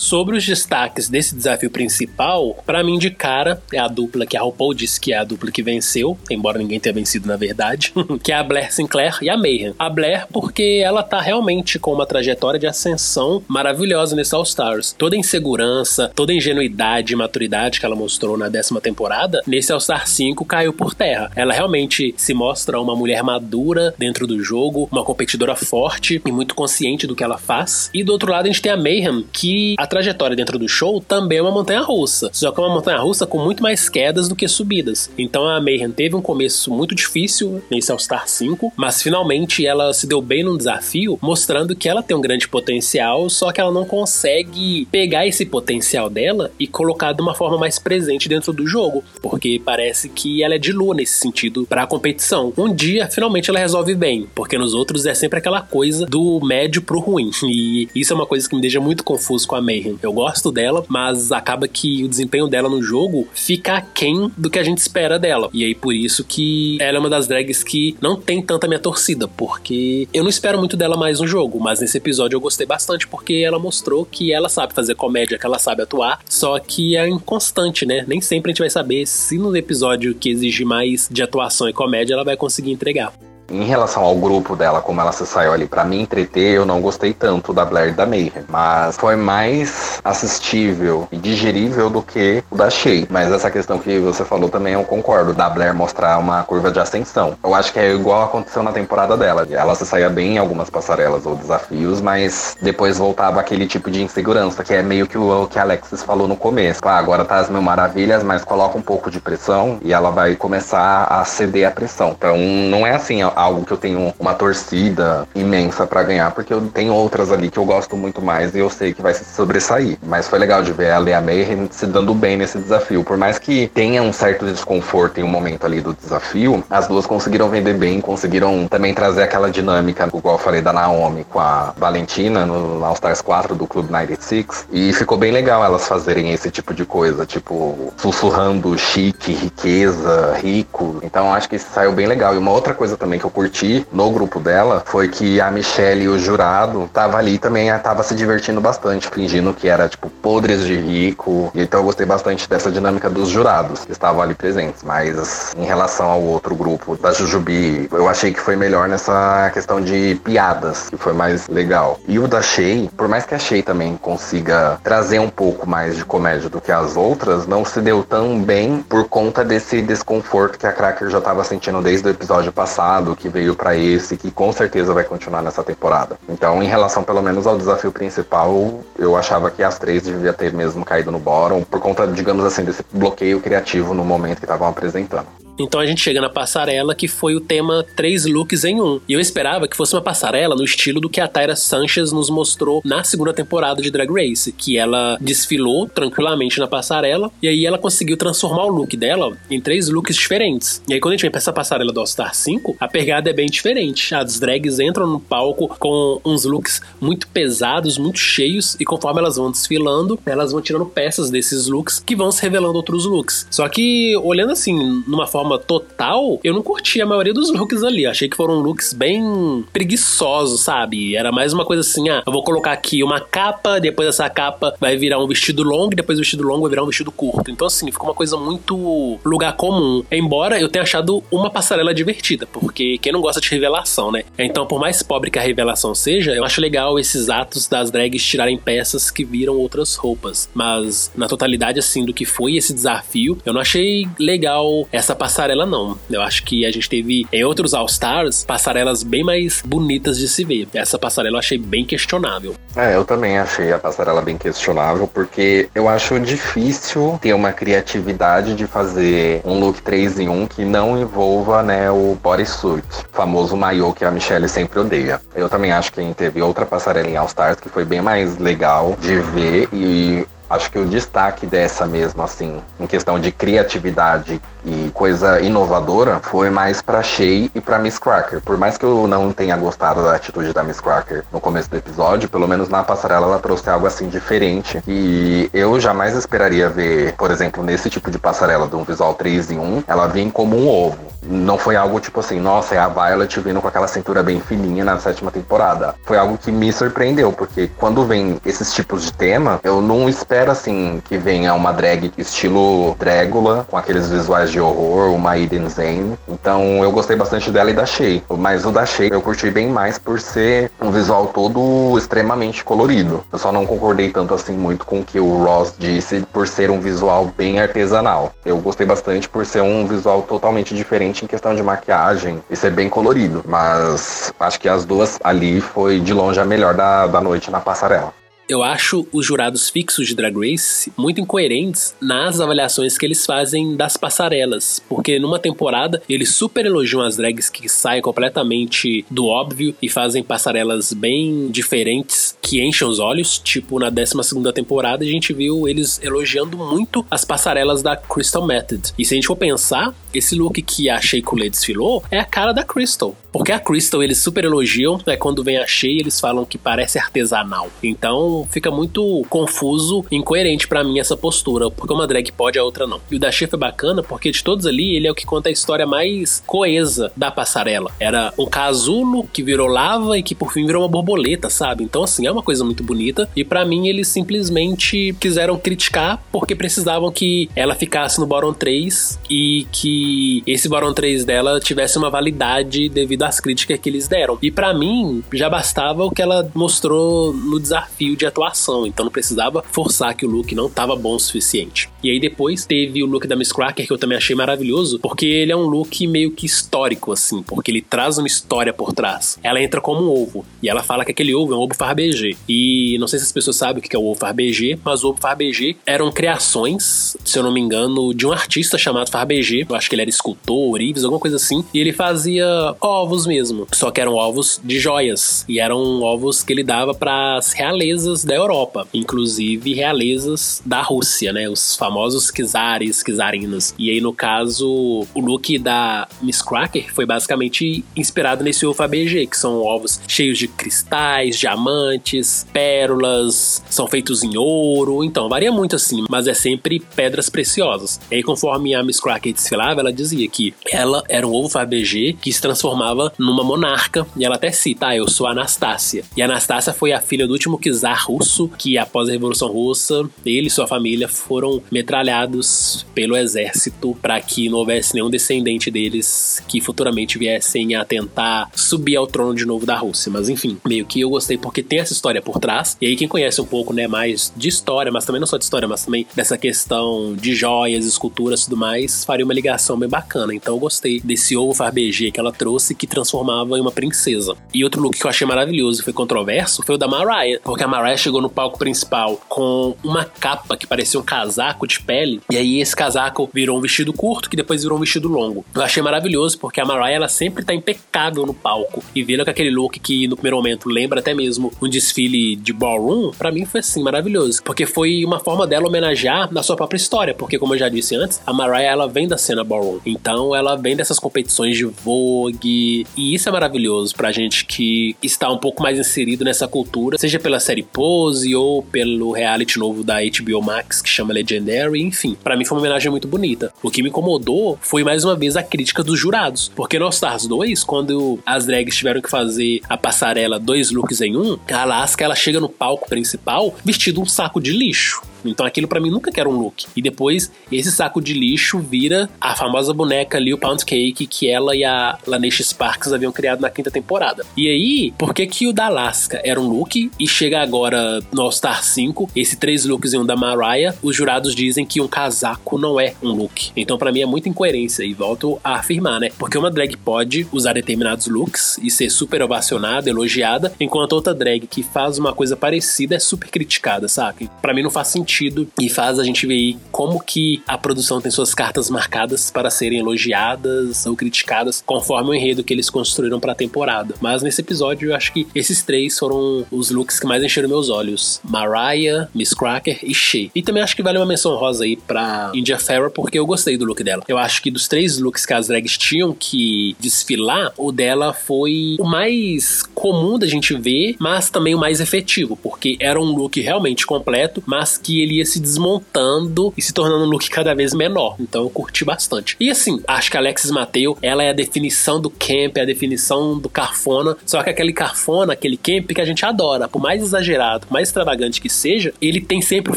[0.00, 4.40] Sobre os destaques desse desafio principal, para mim de cara é a dupla que a
[4.40, 7.92] RuPaul disse que é a dupla que venceu, embora ninguém tenha vencido na verdade,
[8.24, 9.74] que é a Blair Sinclair e a Mayhem.
[9.78, 14.94] A Blair porque ela tá realmente com uma trajetória de ascensão maravilhosa nesse All Stars.
[14.96, 20.08] Toda insegurança, toda ingenuidade e maturidade que ela mostrou na décima temporada, nesse All Star
[20.08, 21.30] 5 caiu por terra.
[21.36, 26.54] Ela realmente se mostra uma mulher madura dentro do jogo, uma competidora forte e muito
[26.54, 27.90] consciente do que ela faz.
[27.92, 31.38] E do outro lado a gente tem a Mayhem, que trajetória dentro do show também
[31.38, 32.30] é uma montanha russa.
[32.32, 35.10] Só que é uma montanha russa com muito mais quedas do que subidas.
[35.18, 39.92] Então a Mayhem teve um começo muito difícil nesse All Star 5, mas finalmente ela
[39.92, 43.72] se deu bem num desafio, mostrando que ela tem um grande potencial, só que ela
[43.72, 48.66] não consegue pegar esse potencial dela e colocar de uma forma mais presente dentro do
[48.66, 52.52] jogo, porque parece que ela é de lua nesse sentido para a competição.
[52.56, 56.80] Um dia, finalmente ela resolve bem, porque nos outros é sempre aquela coisa do médio
[56.80, 57.30] pro ruim.
[57.52, 60.50] E isso é uma coisa que me deixa muito confuso com a Mayhem eu gosto
[60.50, 64.78] dela, mas acaba que o desempenho dela no jogo fica aquém do que a gente
[64.78, 65.48] espera dela.
[65.52, 68.80] E aí por isso que ela é uma das drags que não tem tanta minha
[68.80, 72.66] torcida, porque eu não espero muito dela mais no jogo, mas nesse episódio eu gostei
[72.66, 76.96] bastante porque ela mostrou que ela sabe fazer comédia, que ela sabe atuar, só que
[76.96, 78.04] é inconstante, né?
[78.06, 81.72] Nem sempre a gente vai saber se no episódio que exige mais de atuação e
[81.72, 83.12] comédia ela vai conseguir entregar.
[83.50, 86.80] Em relação ao grupo dela, como ela se saiu ali para me entreter, eu não
[86.80, 92.44] gostei tanto da Blair e da Mayhem, mas foi mais assistível e digerível do que
[92.48, 93.06] o da Shea.
[93.10, 96.78] Mas essa questão que você falou também eu concordo, da Blair mostrar uma curva de
[96.78, 97.36] ascensão.
[97.42, 99.46] Eu acho que é igual aconteceu na temporada dela.
[99.50, 104.02] Ela se saía bem em algumas passarelas ou desafios, mas depois voltava aquele tipo de
[104.02, 106.80] insegurança, que é meio que o que a Alexis falou no começo.
[106.84, 110.36] Ah, agora tá as mil maravilhas, mas coloca um pouco de pressão e ela vai
[110.36, 112.14] começar a ceder a pressão.
[112.16, 116.60] Então não é assim, algo que eu tenho uma torcida imensa para ganhar, porque eu
[116.68, 119.98] tenho outras ali que eu gosto muito mais e eu sei que vai se sobressair.
[120.02, 123.02] Mas foi legal de ver a Lea Mayhem se dando bem nesse desafio.
[123.02, 127.06] Por mais que tenha um certo desconforto em um momento ali do desafio, as duas
[127.06, 131.72] conseguiram vender bem, conseguiram também trazer aquela dinâmica, igual eu falei da Naomi com a
[131.76, 134.66] Valentina no All Stars 4 do Clube 96.
[134.70, 140.98] E ficou bem legal elas fazerem esse tipo de coisa, tipo, sussurrando chique, riqueza, rico.
[141.02, 142.34] Então acho que saiu bem legal.
[142.34, 145.50] E uma outra coisa também que eu eu curti no grupo dela foi que a
[145.50, 150.10] Michelle e o jurado tava ali também, tava se divertindo bastante, fingindo que era tipo
[150.10, 151.50] podres de rico.
[151.54, 154.82] Então eu gostei bastante dessa dinâmica dos jurados que estavam ali presentes.
[154.82, 159.80] Mas em relação ao outro grupo da Jujubi, eu achei que foi melhor nessa questão
[159.80, 161.98] de piadas, que foi mais legal.
[162.08, 165.96] E o da Shea, por mais que a Shea também consiga trazer um pouco mais
[165.96, 170.58] de comédia do que as outras, não se deu tão bem por conta desse desconforto
[170.58, 174.30] que a Cracker já estava sentindo desde o episódio passado, que veio para esse, que
[174.30, 176.18] com certeza vai continuar nessa temporada.
[176.28, 180.52] Então, em relação pelo menos ao desafio principal, eu achava que as três devia ter
[180.52, 184.68] mesmo caído no bottom, por conta, digamos assim, desse bloqueio criativo no momento que estavam
[184.68, 185.39] apresentando.
[185.58, 189.00] Então a gente chega na passarela que foi o tema três looks em um.
[189.08, 192.30] E eu esperava que fosse uma passarela no estilo do que a Tyra Sanchez nos
[192.30, 197.66] mostrou na segunda temporada de Drag Race, que ela desfilou tranquilamente na passarela e aí
[197.66, 200.82] ela conseguiu transformar o look dela em três looks diferentes.
[200.88, 203.30] E aí quando a gente vem pra essa passarela do All Star 5, a pegada
[203.30, 204.14] é bem diferente.
[204.14, 209.36] As drags entram no palco com uns looks muito pesados, muito cheios e conforme elas
[209.36, 213.46] vão desfilando, elas vão tirando peças desses looks que vão se revelando outros looks.
[213.50, 218.06] Só que olhando assim, numa forma total, eu não curti a maioria dos looks ali.
[218.06, 221.16] Achei que foram looks bem preguiçosos, sabe?
[221.16, 224.74] Era mais uma coisa assim, ah, eu vou colocar aqui uma capa, depois essa capa
[224.80, 227.50] vai virar um vestido longo, depois o vestido longo vai virar um vestido curto.
[227.50, 230.04] Então assim, ficou uma coisa muito lugar comum.
[230.10, 234.24] Embora eu tenha achado uma passarela divertida, porque quem não gosta de revelação, né?
[234.38, 238.24] Então, por mais pobre que a revelação seja, eu acho legal esses atos das drags
[238.24, 240.48] tirarem peças que viram outras roupas.
[240.54, 245.29] Mas na totalidade assim do que foi esse desafio, eu não achei legal essa passarela
[245.66, 245.98] não.
[246.10, 250.28] Eu acho que a gente teve em outros All Stars passarelas bem mais bonitas de
[250.28, 250.68] se ver.
[250.74, 252.54] Essa passarela eu achei bem questionável.
[252.76, 258.54] É, eu também achei a passarela bem questionável, porque eu acho difícil ter uma criatividade
[258.54, 263.92] de fazer um look 3 em 1 que não envolva, né, o bodysuit, famoso maiô
[263.92, 265.20] que a Michelle sempre odeia.
[265.34, 268.96] Eu também acho que teve outra passarela em All Stars que foi bem mais legal
[269.00, 274.90] de ver e Acho que o destaque dessa mesmo, assim, em questão de criatividade e
[274.92, 278.40] coisa inovadora, foi mais pra Shay e pra Miss Cracker.
[278.40, 281.76] Por mais que eu não tenha gostado da atitude da Miss Cracker no começo do
[281.76, 284.82] episódio, pelo menos na passarela ela trouxe algo assim diferente.
[284.86, 289.50] E eu jamais esperaria ver, por exemplo, nesse tipo de passarela de um visual 3
[289.52, 292.88] em 1, ela vir como um ovo não foi algo tipo assim, nossa, é a
[292.88, 295.94] Violet vindo com aquela cintura bem fininha na sétima temporada.
[296.04, 300.50] Foi algo que me surpreendeu, porque quando vem esses tipos de tema, eu não espero
[300.50, 306.18] assim que venha uma drag estilo Dragula, com aqueles visuais de horror, uma Eden Zane.
[306.28, 308.22] Então eu gostei bastante dela e da Shea.
[308.28, 313.24] Mas o da Shea eu curti bem mais por ser um visual todo extremamente colorido.
[313.32, 316.70] Eu só não concordei tanto assim muito com o que o Ross disse por ser
[316.70, 318.32] um visual bem artesanal.
[318.44, 322.70] Eu gostei bastante por ser um visual totalmente diferente em questão de maquiagem e ser
[322.70, 323.42] bem colorido.
[323.46, 327.60] Mas acho que as duas ali foi de longe a melhor da, da noite na
[327.60, 328.19] passarela.
[328.50, 333.76] Eu acho os jurados fixos de Drag Race muito incoerentes nas avaliações que eles fazem
[333.76, 339.72] das passarelas, porque numa temporada eles super elogiam as drags que saem completamente do óbvio
[339.80, 344.14] e fazem passarelas bem diferentes que enchem os olhos, tipo na 12
[344.52, 348.92] temporada a gente viu eles elogiando muito as passarelas da Crystal Method.
[348.98, 352.24] E se a gente for pensar, esse look que a Shea Coulee desfilou é a
[352.24, 353.14] cara da Crystal.
[353.32, 356.98] Porque a Crystal eles super elogiam, é quando vem a Shea eles falam que parece
[356.98, 357.70] artesanal.
[357.82, 362.86] Então fica muito confuso, incoerente para mim essa postura, porque uma drag pode a outra
[362.86, 363.00] não.
[363.10, 365.48] E o da Shea foi bacana porque de todos ali ele é o que conta
[365.48, 367.92] a história mais coesa da passarela.
[368.00, 371.84] Era um casulo que virou lava e que por fim virou uma borboleta, sabe?
[371.84, 376.54] Então assim, é uma coisa muito bonita e para mim eles simplesmente quiseram criticar porque
[376.54, 382.10] precisavam que ela ficasse no bottom 3 e que esse bottom 3 dela tivesse uma
[382.10, 384.38] validade devido às críticas que eles deram.
[384.42, 389.12] E para mim já bastava o que ela mostrou no desafio de atuação, então não
[389.12, 391.88] precisava forçar que o look não estava bom o suficiente.
[392.02, 395.26] E aí depois teve o look da Miss Cracker que eu também achei maravilhoso, porque
[395.26, 399.38] ele é um look meio que histórico assim, porque ele traz uma história por trás.
[399.42, 402.36] Ela entra como um ovo e ela fala que aquele ovo é um ovo farbegê.
[402.48, 405.10] E não sei se as pessoas sabem o que é o ovo farbegê, mas o
[405.10, 409.66] ovo farbegê eram criações, se eu não me engano, de um artista chamado Farbegê.
[409.68, 411.64] Eu acho que ele era escultor, Ives, alguma coisa assim.
[411.74, 412.46] E ele fazia
[412.80, 417.36] ovos mesmo, só que eram ovos de joias e eram ovos que ele dava para
[417.36, 421.48] as realezas da Europa, inclusive realezas da Rússia, né?
[421.48, 423.74] Os famosos czares, czarinas.
[423.78, 429.26] E aí, no caso, o look da Miss Cracker foi basicamente inspirado nesse ovo ABG,
[429.26, 435.04] que são ovos cheios de cristais, diamantes, pérolas, são feitos em ouro.
[435.04, 438.00] Então, varia muito assim, mas é sempre pedras preciosas.
[438.10, 442.16] E aí, conforme a Miss Cracker desfilava, ela dizia que ela era um ovo FABG
[442.20, 444.06] que se transformava numa monarca.
[444.16, 446.04] E ela até cita: ah, eu sou Anastácia.
[446.16, 450.48] E Anastácia foi a filha do último czar russo, que após a Revolução Russa, ele
[450.48, 456.60] e sua família foram metralhados pelo exército para que não houvesse nenhum descendente deles que
[456.60, 460.10] futuramente viessem a tentar subir ao trono de novo da Rússia.
[460.10, 462.76] Mas enfim, meio que eu gostei porque tem essa história por trás.
[462.80, 465.44] E aí, quem conhece um pouco, né, mais de história, mas também não só de
[465.44, 469.88] história, mas também dessa questão de joias, esculturas e tudo mais, faria uma ligação bem
[469.88, 470.34] bacana.
[470.34, 474.36] Então eu gostei desse ovo farbegê que ela trouxe, que transformava em uma princesa.
[474.52, 477.64] E outro look que eu achei maravilhoso e foi controverso foi o da Mariah, porque
[477.64, 482.20] a Mariah chegou no palco principal com uma capa que parecia um casaco de pele,
[482.30, 485.44] e aí esse casaco virou um vestido curto, que depois virou um vestido longo.
[485.54, 489.30] Eu achei maravilhoso, porque a Mariah ela sempre tá impecável no palco, e vendo com
[489.30, 493.44] aquele look que no primeiro momento lembra até mesmo um desfile de ballroom, para mim
[493.44, 497.54] foi assim, maravilhoso, porque foi uma forma dela homenagear na sua própria história, porque como
[497.54, 500.98] eu já disse antes, a Mariah ela vem da cena ballroom, então ela vem dessas
[500.98, 506.24] competições de Vogue, e isso é maravilhoso pra gente que está um pouco mais inserido
[506.24, 511.12] nessa cultura, seja pela série Pose ou pelo reality novo da HBO Max que chama
[511.12, 513.52] Legendary, enfim, para mim foi uma homenagem muito bonita.
[513.62, 516.90] O que me incomodou foi mais uma vez a crítica dos jurados, porque no All
[516.90, 521.62] Stars 2, quando as drags tiveram que fazer a passarela dois looks em um, a
[521.62, 525.02] Alaska ela chega no palco principal vestido um saco de lixo.
[525.24, 526.66] Então aquilo para mim nunca era um look.
[526.76, 531.28] E depois esse saco de lixo vira a famosa boneca ali, o Pound Cake, que
[531.28, 534.24] ela e a Lanesha Sparks haviam criado na quinta temporada.
[534.36, 538.22] E aí, por que que o da Alaska era um look e chega agora no
[538.22, 541.88] All Star 5, esse três looks e um da Mariah, os jurados dizem que um
[541.88, 543.52] casaco não é um look.
[543.56, 546.10] Então para mim é muita incoerência e volto a afirmar, né?
[546.18, 551.46] Porque uma drag pode usar determinados looks e ser super ovacionada, elogiada, enquanto outra drag
[551.46, 554.30] que faz uma coisa parecida é super criticada, sabe?
[554.40, 557.58] Para mim não faz sentido sentido e faz a gente ver aí como que a
[557.58, 562.70] produção tem suas cartas marcadas para serem elogiadas ou criticadas conforme o enredo que eles
[562.70, 563.94] construíram para a temporada.
[564.00, 567.68] Mas nesse episódio eu acho que esses três foram os looks que mais encheram meus
[567.68, 570.30] olhos: Mariah, Miss Cracker e Shea.
[570.34, 573.56] E também acho que vale uma menção rosa aí para India Farrah porque eu gostei
[573.56, 574.04] do look dela.
[574.06, 578.76] Eu acho que dos três looks que as drags tinham que desfilar, o dela foi
[578.78, 583.40] o mais comum da gente ver, mas também o mais efetivo, porque era um look
[583.40, 587.74] realmente completo, mas que ele ia se desmontando e se tornando um look cada vez
[587.74, 588.16] menor.
[588.18, 589.36] Então eu curti bastante.
[589.40, 592.64] E assim, acho que a Alexis Mateo, ela é a definição do camp, é a
[592.64, 597.02] definição do carfona, só que aquele carfona, aquele camp que a gente adora, por mais
[597.02, 599.76] exagerado, por mais extravagante que seja, ele tem sempre o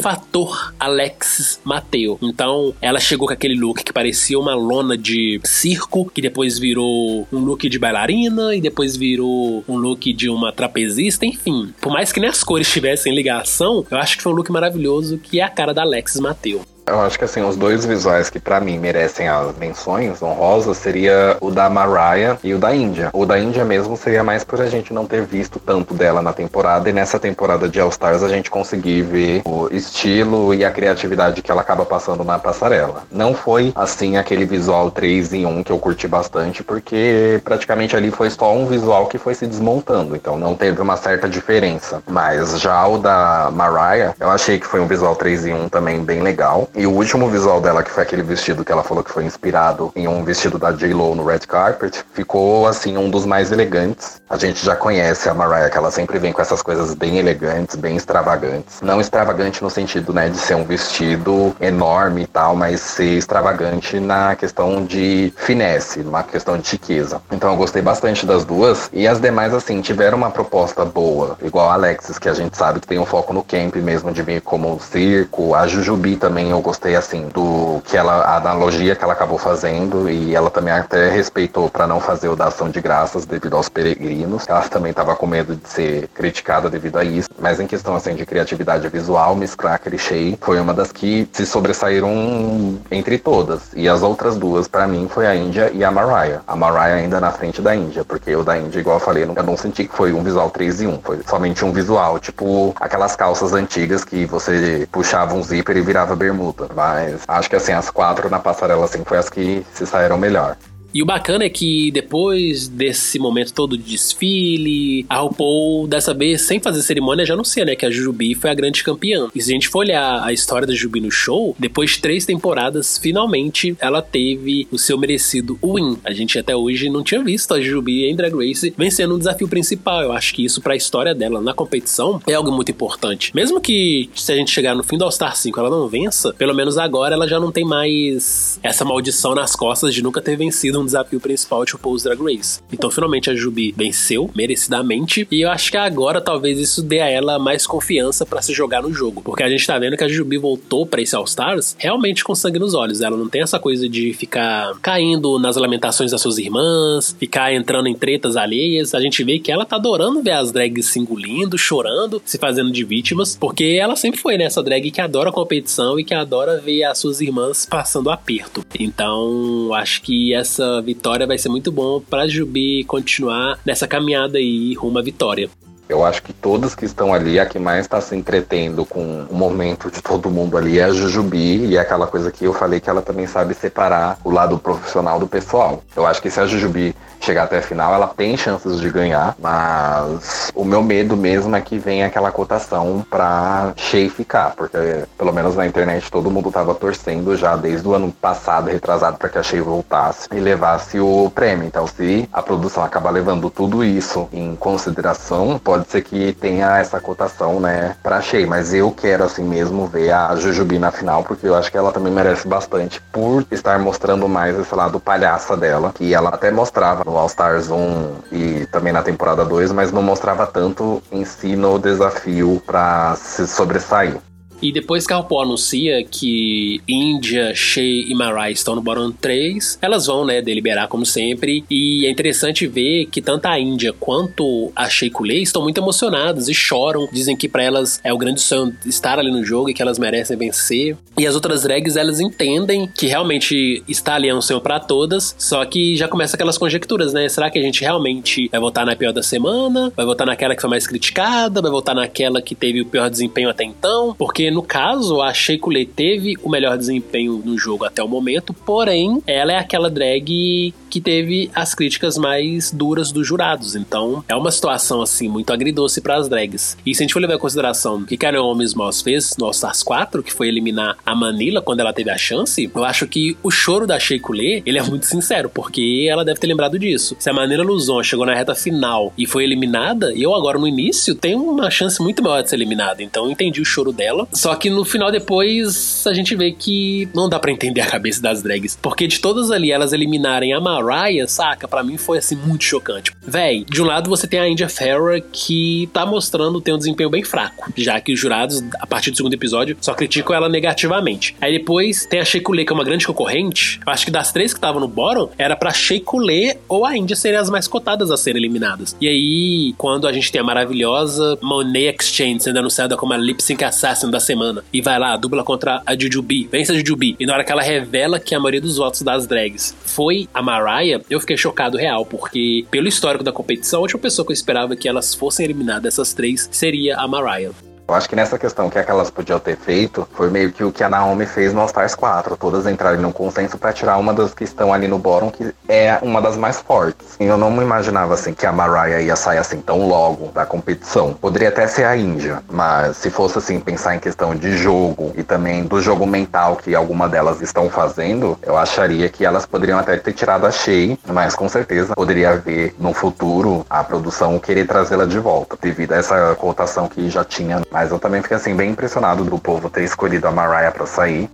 [0.00, 2.18] fator Alexis Mateo.
[2.22, 7.26] Então, ela chegou com aquele look que parecia uma lona de circo, que depois virou
[7.32, 11.72] um look de bailarina e depois virou um look de uma trapezista, enfim.
[11.80, 15.13] Por mais que nem as cores tivessem ligação, eu acho que foi um look maravilhoso
[15.18, 16.64] que é a cara da Alexis Mateu.
[16.86, 21.36] Eu acho que assim, os dois visuais que para mim merecem as menções honrosas seria
[21.40, 23.08] o da Mariah e o da Índia.
[23.12, 26.32] O da Índia mesmo seria mais por a gente não ter visto tanto dela na
[26.32, 30.70] temporada e nessa temporada de All Stars a gente conseguir ver o estilo e a
[30.70, 33.04] criatividade que ela acaba passando na passarela.
[33.10, 38.10] Não foi assim aquele visual 3 em 1 que eu curti bastante, porque praticamente ali
[38.10, 42.02] foi só um visual que foi se desmontando, então não teve uma certa diferença.
[42.06, 46.04] Mas já o da Mariah, eu achei que foi um visual 3 em 1 também
[46.04, 46.68] bem legal.
[46.76, 49.92] E o último visual dela, que foi aquele vestido que ela falou que foi inspirado
[49.94, 54.20] em um vestido da J-Lo no Red Carpet, ficou, assim, um dos mais elegantes.
[54.28, 57.76] A gente já conhece a Mariah, que ela sempre vem com essas coisas bem elegantes,
[57.76, 58.80] bem extravagantes.
[58.82, 64.00] Não extravagante no sentido, né, de ser um vestido enorme e tal, mas ser extravagante
[64.00, 67.22] na questão de finesse, numa questão de chiqueza.
[67.30, 68.90] Então eu gostei bastante das duas.
[68.92, 72.80] E as demais, assim, tiveram uma proposta boa, igual a Alexis, que a gente sabe
[72.80, 75.54] que tem um foco no camp mesmo, de vir como um circo.
[75.54, 80.08] A Jujubi também eu gostei assim do que ela a analogia que ela acabou fazendo
[80.08, 83.68] e ela também até respeitou para não fazer o da ação de graças devido aos
[83.68, 84.48] peregrinos.
[84.48, 88.14] Ela também estava com medo de ser criticada devido a isso, mas em questão assim
[88.14, 93.60] de criatividade visual, Miss Cracker e Shay foi uma das que se sobressaíram entre todas.
[93.74, 96.40] E as outras duas para mim foi a Índia e a Mariah.
[96.46, 99.42] A Mariah ainda na frente da Índia, porque o da Índia, igual eu falei, eu
[99.42, 103.14] não senti que foi um visual 3 em 1, foi somente um visual, tipo aquelas
[103.14, 107.90] calças antigas que você puxava um zíper e virava bermuda mas acho que assim, as
[107.90, 110.56] quatro na passarela assim foi as que se saíram melhor.
[110.94, 116.42] E o bacana é que depois desse momento todo de desfile, a RuPaul, dessa vez,
[116.42, 119.28] sem fazer cerimônia, já anuncia, né, que a Jujubi foi a grande campeã.
[119.34, 122.24] E se a gente for olhar a história da Jujubi no show, depois de três
[122.24, 125.98] temporadas, finalmente ela teve o seu merecido win.
[126.04, 129.48] A gente até hoje não tinha visto a Jujubi em Drag Race vencendo um desafio
[129.48, 130.00] principal.
[130.00, 133.32] Eu acho que isso pra história dela na competição é algo muito importante.
[133.34, 136.32] Mesmo que se a gente chegar no fim do All Star 5 ela não vença,
[136.34, 140.36] pelo menos agora ela já não tem mais essa maldição nas costas de nunca ter
[140.36, 142.60] vencido um desafio principal de RuPaul's Drag Race.
[142.72, 147.08] Então, finalmente, a Jubi venceu, merecidamente, e eu acho que agora talvez isso dê a
[147.08, 150.08] ela mais confiança para se jogar no jogo, porque a gente tá vendo que a
[150.08, 153.00] Jubi voltou para esse All Stars realmente com sangue nos olhos.
[153.00, 157.88] Ela não tem essa coisa de ficar caindo nas lamentações das suas irmãs, ficar entrando
[157.88, 158.94] em tretas alheias.
[158.94, 162.70] A gente vê que ela tá adorando ver as drags se engolindo, chorando, se fazendo
[162.70, 166.84] de vítimas, porque ela sempre foi nessa drag que adora competição e que adora ver
[166.84, 168.64] as suas irmãs passando aperto.
[168.78, 174.74] Então, acho que essa vitória vai ser muito bom pra Jubi continuar nessa caminhada aí
[174.74, 175.50] rumo à vitória.
[175.88, 179.34] Eu acho que todos que estão ali, a que mais está se entretendo com o
[179.34, 182.80] momento de todo mundo ali é a Jujubi, e é aquela coisa que eu falei
[182.80, 185.82] que ela também sabe separar o lado profissional do pessoal.
[185.94, 189.34] Eu acho que se a Jujubi chegar até a final, ela tem chances de ganhar,
[189.38, 195.32] mas o meu medo mesmo é que venha aquela cotação pra Shea ficar, porque pelo
[195.32, 199.38] menos na internet todo mundo tava torcendo já desde o ano passado, retrasado, para que
[199.38, 201.66] a Shea voltasse e levasse o prêmio.
[201.66, 207.00] Então, se a produção acabar levando tudo isso em consideração, pode ser que tenha essa
[207.00, 211.46] cotação, né, pra Shea, mas eu quero assim mesmo ver a Jujubi na final, porque
[211.46, 215.92] eu acho que ela também merece bastante por estar mostrando mais esse lado palhaça dela,
[215.94, 220.02] que ela até mostrava no All Stars 1 e também na temporada 2, mas não
[220.02, 224.18] mostrava tanto em si no desafio para se sobressair.
[224.64, 229.78] E depois que a RuPaul anuncia que Índia, Shea e Mariah estão no bottom 3,
[229.82, 231.62] elas vão, né, deliberar como sempre.
[231.70, 236.48] E é interessante ver que tanto a Índia quanto a Shea Coulee estão muito emocionadas
[236.48, 237.06] e choram.
[237.12, 239.98] Dizem que para elas é o grande sonho estar ali no jogo e que elas
[239.98, 240.96] merecem vencer.
[241.18, 245.34] E as outras drags, elas entendem que realmente estar ali é um sonho para todas,
[245.38, 247.28] só que já começa aquelas conjecturas, né?
[247.28, 249.92] Será que a gente realmente vai votar na pior da semana?
[249.94, 251.60] Vai votar naquela que foi mais criticada?
[251.60, 254.14] Vai votar naquela que teve o pior desempenho até então?
[254.16, 259.22] Porque no caso, a Sheikulé teve o melhor desempenho no jogo até o momento, porém,
[259.26, 263.74] ela é aquela drag que teve as críticas mais duras dos jurados.
[263.74, 266.76] Então, é uma situação assim muito agridoce para as drags.
[266.86, 269.46] E se a gente for levar em consideração o que a Naomi Moss fez no
[269.46, 273.08] All Stars 4, que foi eliminar a Manila quando ela teve a chance, eu acho
[273.08, 277.16] que o choro da Sheikulé, ele é muito sincero, porque ela deve ter lembrado disso.
[277.18, 281.14] Se a Manila Luzon chegou na reta final e foi eliminada, eu agora no início
[281.16, 283.02] tenho uma chance muito maior de ser eliminada.
[283.02, 284.28] Então, eu entendi o choro dela.
[284.44, 288.20] Só que no final depois a gente vê que não dá para entender a cabeça
[288.20, 288.78] das drags.
[288.82, 291.66] Porque de todas ali elas eliminarem a Mariah, saca?
[291.66, 293.10] para mim foi assim muito chocante.
[293.26, 297.08] Véi, de um lado você tem a India Ferrer que tá mostrando ter um desempenho
[297.08, 301.34] bem fraco, já que os jurados, a partir do segundo episódio, só criticam ela negativamente.
[301.40, 303.80] Aí depois tem a Sheikulé, que é uma grande concorrente.
[303.86, 307.16] Eu acho que das três que estavam no bottom, era pra Sheikulé ou a India
[307.16, 308.94] serem as mais cotadas a serem eliminadas.
[309.00, 313.42] E aí, quando a gente tem a maravilhosa Monet Exchange sendo anunciada como a Lip
[313.42, 317.14] Sync Assassin semana, e vai lá, dubla contra a Jujubi, vence a Jujubi.
[317.20, 320.42] E na hora que ela revela que a maioria dos votos das drags foi a
[320.42, 324.34] Mariah, eu fiquei chocado real, porque pelo histórico da competição, a última pessoa que eu
[324.34, 327.52] esperava que elas fossem eliminadas, essas três, seria a Mariah.
[327.86, 330.64] Eu acho que nessa questão, que é que elas podiam ter feito foi meio que
[330.64, 332.36] o que a Naomi fez no All Stars 4.
[332.36, 335.98] Todas entrarem num consenso para tirar uma das que estão ali no bottom, que é
[336.00, 337.16] uma das mais fortes.
[337.20, 340.46] E eu não me imaginava assim que a Mariah ia sair assim tão logo da
[340.46, 341.12] competição.
[341.12, 345.22] Poderia até ser a Índia, mas se fosse assim pensar em questão de jogo e
[345.22, 349.96] também do jogo mental que alguma delas estão fazendo, eu acharia que elas poderiam até
[349.98, 355.04] ter tirado a Shea, mas com certeza poderia haver no futuro a produção querer trazê-la
[355.04, 358.70] de volta, devido a essa cotação que já tinha mas eu também fiquei assim bem
[358.70, 361.28] impressionado do povo ter escolhido a Mariah para sair.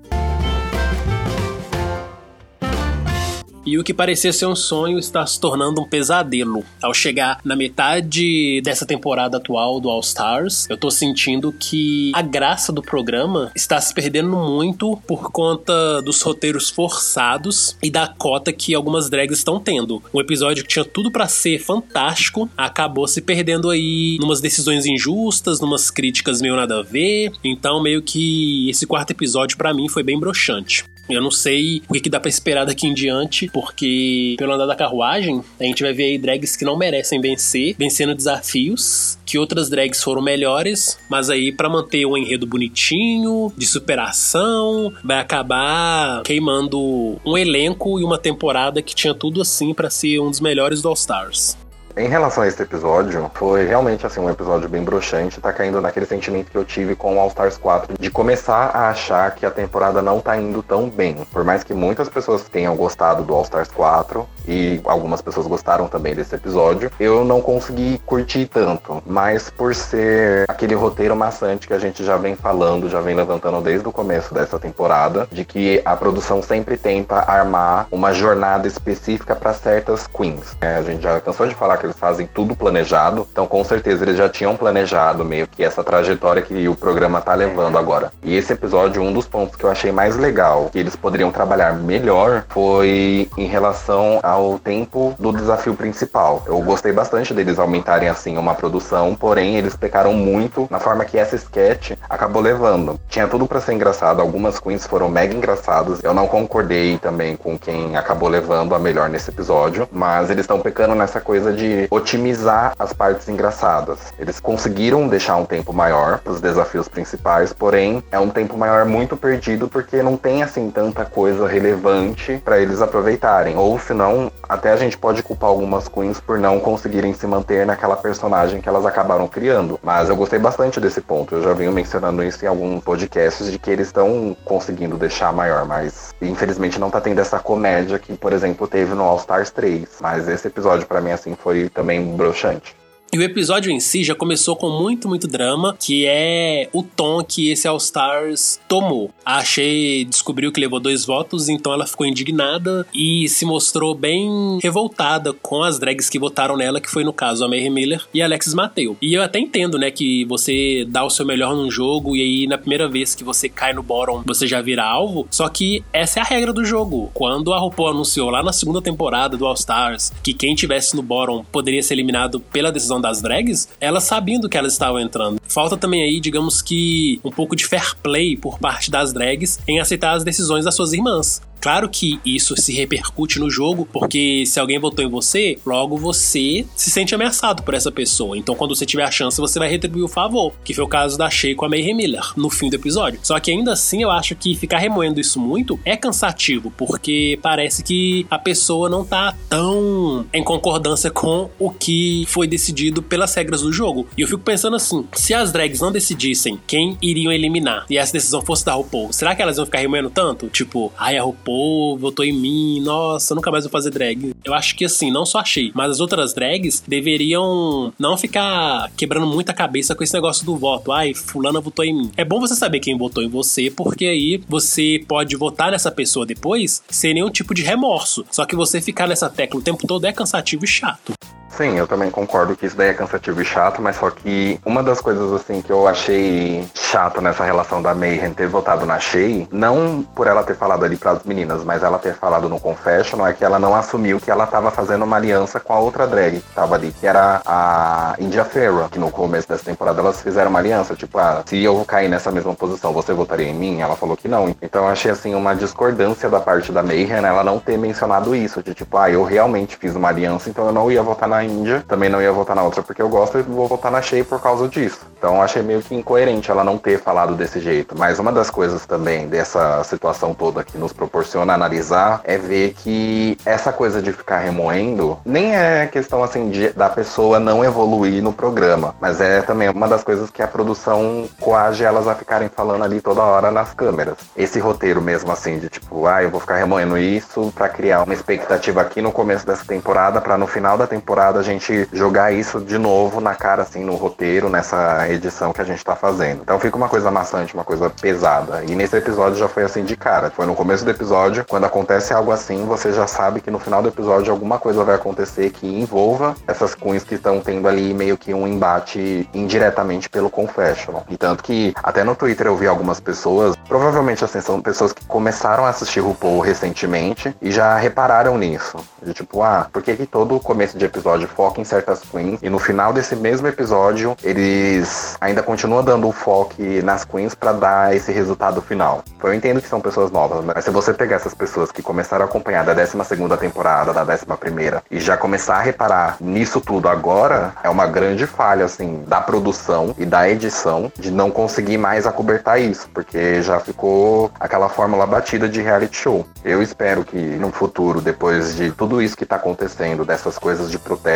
[3.70, 6.64] E o que parecia ser um sonho está se tornando um pesadelo.
[6.82, 12.20] Ao chegar na metade dessa temporada atual do All Stars, eu tô sentindo que a
[12.20, 18.52] graça do programa está se perdendo muito por conta dos roteiros forçados e da cota
[18.52, 20.02] que algumas drags estão tendo.
[20.12, 25.60] Um episódio que tinha tudo para ser fantástico acabou se perdendo aí numas decisões injustas,
[25.60, 27.30] numas críticas meio nada a ver.
[27.44, 30.82] Então, meio que esse quarto episódio para mim foi bem broxante.
[31.14, 34.66] Eu não sei o que, que dá para esperar daqui em diante, porque pelo andar
[34.66, 39.38] da carruagem, a gente vai ver aí drags que não merecem vencer, vencendo desafios, que
[39.38, 46.22] outras drags foram melhores, mas aí para manter o enredo bonitinho, de superação, vai acabar
[46.22, 50.82] queimando um elenco e uma temporada que tinha tudo assim para ser um dos melhores
[50.82, 51.56] do All Stars.
[51.96, 56.06] Em relação a esse episódio, foi realmente assim um episódio bem broxante, tá caindo naquele
[56.06, 59.50] sentimento que eu tive com o All Stars 4 de começar a achar que a
[59.50, 61.16] temporada não tá indo tão bem.
[61.32, 65.88] Por mais que muitas pessoas tenham gostado do All Stars 4 e algumas pessoas gostaram
[65.88, 71.74] também desse episódio, eu não consegui curtir tanto, mas por ser aquele roteiro maçante que
[71.74, 75.82] a gente já vem falando, já vem levantando desde o começo dessa temporada, de que
[75.84, 80.56] a produção sempre tenta armar uma jornada específica para certas queens.
[80.60, 84.04] É, a gente já cansou de falar que eles fazem tudo planejado, então com certeza
[84.04, 88.12] eles já tinham planejado meio que essa trajetória que o programa tá levando agora.
[88.22, 91.74] E esse episódio, um dos pontos que eu achei mais legal, que eles poderiam trabalhar
[91.74, 96.42] melhor, foi em relação ao tempo do desafio principal.
[96.46, 101.18] Eu gostei bastante deles aumentarem assim uma produção, porém eles pecaram muito na forma que
[101.18, 103.00] essa sketch acabou levando.
[103.08, 106.02] Tinha tudo para ser engraçado, algumas queens foram mega engraçadas.
[106.02, 110.60] Eu não concordei também com quem acabou levando a melhor nesse episódio, mas eles estão
[110.60, 113.98] pecando nessa coisa de otimizar as partes engraçadas.
[114.18, 118.84] Eles conseguiram deixar um tempo maior para os desafios principais, porém é um tempo maior
[118.84, 123.56] muito perdido porque não tem assim tanta coisa relevante para eles aproveitarem.
[123.56, 127.96] Ou senão, até a gente pode culpar algumas queens por não conseguirem se manter naquela
[127.96, 129.78] personagem que elas acabaram criando.
[129.82, 131.34] Mas eu gostei bastante desse ponto.
[131.34, 135.64] Eu já venho mencionando isso em alguns podcasts de que eles estão conseguindo deixar maior,
[135.64, 139.88] mas infelizmente não tá tendo essa comédia que, por exemplo, teve no All Stars 3.
[140.00, 142.79] Mas esse episódio para mim assim foi também broxante.
[143.12, 147.24] E o episódio em si já começou com muito, muito drama, que é o tom
[147.24, 149.10] que esse All Stars tomou.
[149.24, 154.60] A Achei descobriu que levou dois votos, então ela ficou indignada e se mostrou bem
[154.62, 158.22] revoltada com as drags que votaram nela, que foi no caso a Mary Miller e
[158.22, 158.96] Alexis Mateu.
[159.02, 162.46] E eu até entendo, né, que você dá o seu melhor num jogo e aí
[162.46, 166.20] na primeira vez que você cai no bottom, você já vira alvo, só que essa
[166.20, 167.10] é a regra do jogo.
[167.12, 171.02] Quando a RuPaul anunciou lá na segunda temporada do All Stars que quem tivesse no
[171.02, 175.40] bottom poderia ser eliminado pela decisão das drags, elas sabiam do que elas estavam entrando.
[175.48, 179.80] Falta também aí, digamos que, um pouco de fair play por parte das drags em
[179.80, 181.42] aceitar as decisões das suas irmãs.
[181.60, 186.64] Claro que isso se repercute no jogo, porque se alguém votou em você, logo você
[186.74, 188.36] se sente ameaçado por essa pessoa.
[188.36, 191.18] Então, quando você tiver a chance, você vai retribuir o favor, que foi o caso
[191.18, 193.20] da Shea com a Mayhem Miller no fim do episódio.
[193.22, 197.82] Só que ainda assim, eu acho que ficar remoendo isso muito é cansativo, porque parece
[197.82, 203.60] que a pessoa não tá tão em concordância com o que foi decidido pelas regras
[203.60, 204.06] do jogo.
[204.16, 208.12] E eu fico pensando assim: se as drags não decidissem quem iriam eliminar e essa
[208.12, 210.48] decisão fosse da RuPaul, será que elas iam ficar remoendo tanto?
[210.48, 214.32] Tipo, ai, a RuPaul pô, votou em mim, nossa, nunca mais vou fazer drag.
[214.44, 219.26] Eu acho que assim, não só achei, mas as outras drags deveriam não ficar quebrando
[219.26, 220.92] muita cabeça com esse negócio do voto.
[220.92, 222.12] Ai, fulana votou em mim.
[222.16, 226.24] É bom você saber quem votou em você, porque aí você pode votar nessa pessoa
[226.24, 228.24] depois sem nenhum tipo de remorso.
[228.30, 231.14] Só que você ficar nessa tecla o tempo todo é cansativo e chato.
[231.50, 234.82] Sim, eu também concordo que isso daí é cansativo e chato, mas só que uma
[234.82, 239.46] das coisas assim que eu achei chato nessa relação da Mayhem ter votado na Shea,
[239.50, 243.26] não por ela ter falado ali para as meninas, mas ela ter falado no confession,
[243.26, 246.40] é que ela não assumiu que ela tava fazendo uma aliança com a outra drag
[246.40, 250.50] que tava ali, que era a India Ferra, que no começo dessa temporada elas fizeram
[250.50, 253.80] uma aliança, tipo, ah, se eu cair nessa mesma posição, você votaria em mim?
[253.80, 254.54] Ela falou que não.
[254.62, 258.62] Então eu achei assim uma discordância da parte da Mayhem, ela não ter mencionado isso,
[258.62, 261.84] de tipo, ah, eu realmente fiz uma aliança, então eu não ia votar na Índia,
[261.86, 264.40] também não ia votar na outra porque eu gosto e vou votar na Shea por
[264.40, 265.00] causa disso.
[265.18, 267.96] Então achei meio que incoerente ela não ter falado desse jeito.
[267.96, 273.36] Mas uma das coisas também dessa situação toda que nos proporciona analisar é ver que
[273.44, 278.32] essa coisa de ficar remoendo nem é questão assim de, da pessoa não evoluir no
[278.32, 282.82] programa, mas é também uma das coisas que a produção coage elas a ficarem falando
[282.82, 284.16] ali toda hora nas câmeras.
[284.36, 288.14] Esse roteiro mesmo assim de tipo, ah, eu vou ficar remoendo isso para criar uma
[288.14, 292.60] expectativa aqui no começo dessa temporada para no final da temporada a gente jogar isso
[292.60, 296.42] de novo na cara, assim, no roteiro, nessa edição que a gente tá fazendo.
[296.42, 298.64] Então fica uma coisa maçante, uma coisa pesada.
[298.64, 300.30] E nesse episódio já foi assim de cara.
[300.30, 303.82] Foi no começo do episódio, quando acontece algo assim, você já sabe que no final
[303.82, 308.16] do episódio alguma coisa vai acontecer que envolva essas queens que estão tendo ali meio
[308.16, 311.04] que um embate indiretamente pelo confessional.
[311.08, 315.04] E tanto que até no Twitter eu vi algumas pessoas, provavelmente assim, são pessoas que
[315.04, 318.78] começaram a assistir RuPaul recentemente e já repararam nisso.
[319.02, 320.88] De tipo, ah, por que, que todo começo de
[321.20, 326.08] episódio foca em certas queens e no final desse mesmo episódio eles ainda continuam dando
[326.08, 329.02] o foco nas queens para dar esse resultado final.
[329.22, 332.28] Eu entendo que são pessoas novas, mas se você pegar essas pessoas que começaram a
[332.28, 336.88] acompanhar da 12 segunda temporada, da 11 primeira e já começar a reparar nisso tudo
[336.88, 342.06] agora, é uma grande falha assim da produção e da edição de não conseguir mais
[342.06, 346.26] acobertar isso, porque já ficou aquela fórmula batida de reality show.
[346.44, 350.78] Eu espero que no futuro, depois de tudo isso que tá acontecendo, dessas coisas de
[350.78, 351.09] protesto,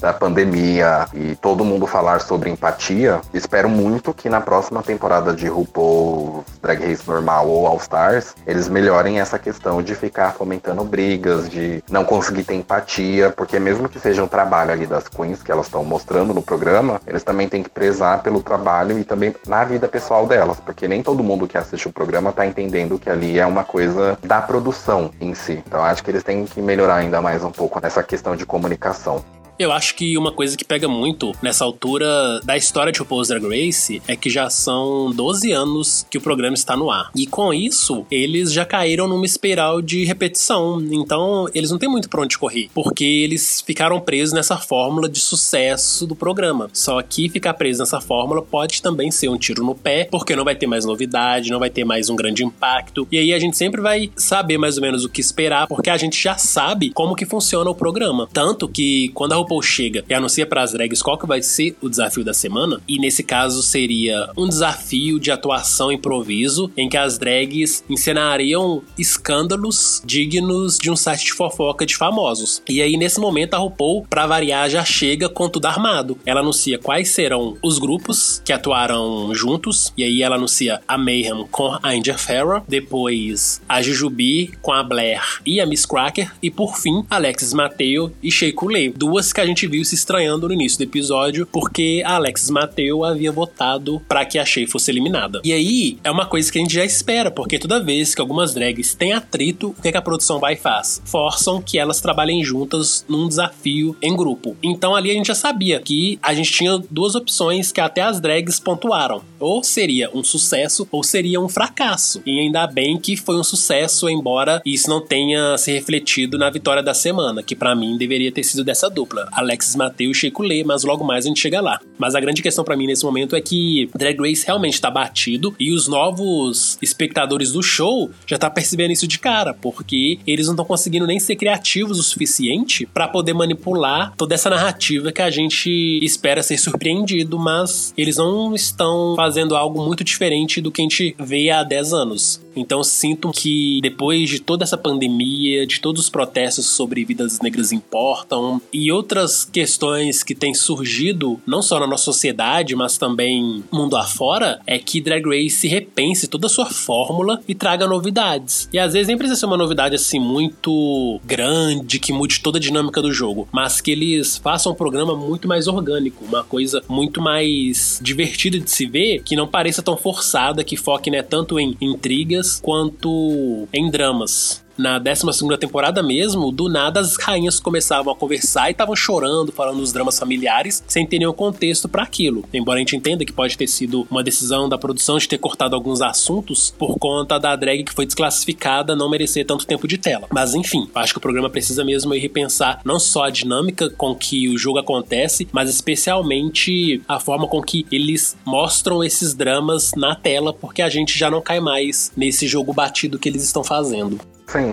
[0.00, 5.46] da pandemia e todo mundo falar sobre empatia, espero muito que na próxima temporada de
[5.46, 11.48] RuPaul Drag Race normal ou All Stars, eles melhorem essa questão de ficar fomentando brigas,
[11.48, 15.50] de não conseguir ter empatia, porque mesmo que seja um trabalho ali das queens que
[15.50, 19.64] elas estão mostrando no programa, eles também têm que prezar pelo trabalho e também na
[19.64, 23.38] vida pessoal delas, porque nem todo mundo que assiste o programa tá entendendo que ali
[23.38, 25.62] é uma coisa da produção em si.
[25.66, 29.21] Então acho que eles têm que melhorar ainda mais um pouco nessa questão de comunicação.
[29.58, 33.44] Eu acho que uma coisa que pega muito nessa altura da história de RuPaul's Drag
[33.44, 37.10] Race é que já são 12 anos que o programa está no ar.
[37.14, 40.82] E com isso, eles já caíram numa espiral de repetição.
[40.90, 45.20] Então, eles não têm muito pra onde correr, porque eles ficaram presos nessa fórmula de
[45.20, 46.70] sucesso do programa.
[46.72, 50.44] Só que ficar preso nessa fórmula pode também ser um tiro no pé, porque não
[50.44, 53.06] vai ter mais novidade, não vai ter mais um grande impacto.
[53.12, 55.96] E aí a gente sempre vai saber mais ou menos o que esperar, porque a
[55.96, 58.28] gente já sabe como que funciona o programa.
[58.32, 61.76] Tanto que quando a RuPaul chega e anuncia para as drags qual que vai ser
[61.80, 66.96] o desafio da semana, e nesse caso seria um desafio de atuação improviso, em que
[66.96, 72.62] as drags encenariam escândalos dignos de um site de fofoca de famosos.
[72.68, 76.18] E aí, nesse momento, a RuPaul, pra variar, já chega com tudo armado.
[76.24, 81.46] Ela anuncia quais serão os grupos que atuaram juntos, e aí ela anuncia a Mayhem
[81.50, 86.50] com a Angel Farrah, depois a Jujubi com a Blair e a Miss Cracker, e
[86.50, 88.62] por fim, Alexis Mateo e Sheiko
[88.96, 93.04] duas que a gente viu se estranhando no início do episódio, porque a Alexis Mateu
[93.04, 95.40] havia votado para que a Shea fosse eliminada.
[95.44, 98.54] E aí, é uma coisa que a gente já espera, porque toda vez que algumas
[98.54, 101.02] drags têm atrito, o que, é que a produção vai e faz?
[101.04, 104.56] Forçam que elas trabalhem juntas num desafio em grupo.
[104.62, 108.20] Então ali a gente já sabia que a gente tinha duas opções que até as
[108.20, 109.22] drags pontuaram.
[109.38, 112.22] Ou seria um sucesso, ou seria um fracasso.
[112.24, 116.82] E ainda bem que foi um sucesso, embora isso não tenha se refletido na vitória
[116.82, 119.21] da semana, que para mim deveria ter sido dessa dupla.
[119.32, 121.80] Alexis Mateu e Chico Lê, mas logo mais a gente chega lá.
[121.98, 125.54] Mas a grande questão para mim nesse momento é que Drag Race realmente tá batido
[125.58, 130.54] e os novos espectadores do show já tá percebendo isso de cara, porque eles não
[130.54, 135.30] estão conseguindo nem ser criativos o suficiente para poder manipular toda essa narrativa que a
[135.30, 140.84] gente espera ser surpreendido, mas eles não estão fazendo algo muito diferente do que a
[140.84, 142.40] gente vê há 10 anos.
[142.54, 147.72] Então sinto que depois de toda essa pandemia, de todos os protestos sobre vidas negras
[147.72, 149.11] importam e outras
[149.52, 155.00] questões que têm surgido não só na nossa sociedade, mas também mundo afora, é que
[155.00, 158.68] Drag Race repense toda a sua fórmula e traga novidades.
[158.72, 162.60] E às vezes nem precisa ser uma novidade assim muito grande que mude toda a
[162.60, 167.20] dinâmica do jogo, mas que eles façam um programa muito mais orgânico, uma coisa muito
[167.20, 171.76] mais divertida de se ver, que não pareça tão forçada, que foque né, tanto em
[171.80, 175.22] intrigas quanto em dramas na 12
[175.58, 180.18] temporada mesmo, do nada as rainhas começavam a conversar e estavam chorando, falando dos dramas
[180.18, 182.44] familiares, sem ter nenhum contexto para aquilo.
[182.52, 185.74] Embora a gente entenda que pode ter sido uma decisão da produção de ter cortado
[185.74, 190.26] alguns assuntos por conta da drag que foi desclassificada não merecer tanto tempo de tela.
[190.30, 194.48] Mas enfim, acho que o programa precisa mesmo repensar não só a dinâmica com que
[194.48, 200.52] o jogo acontece, mas especialmente a forma com que eles mostram esses dramas na tela,
[200.52, 204.20] porque a gente já não cai mais nesse jogo batido que eles estão fazendo.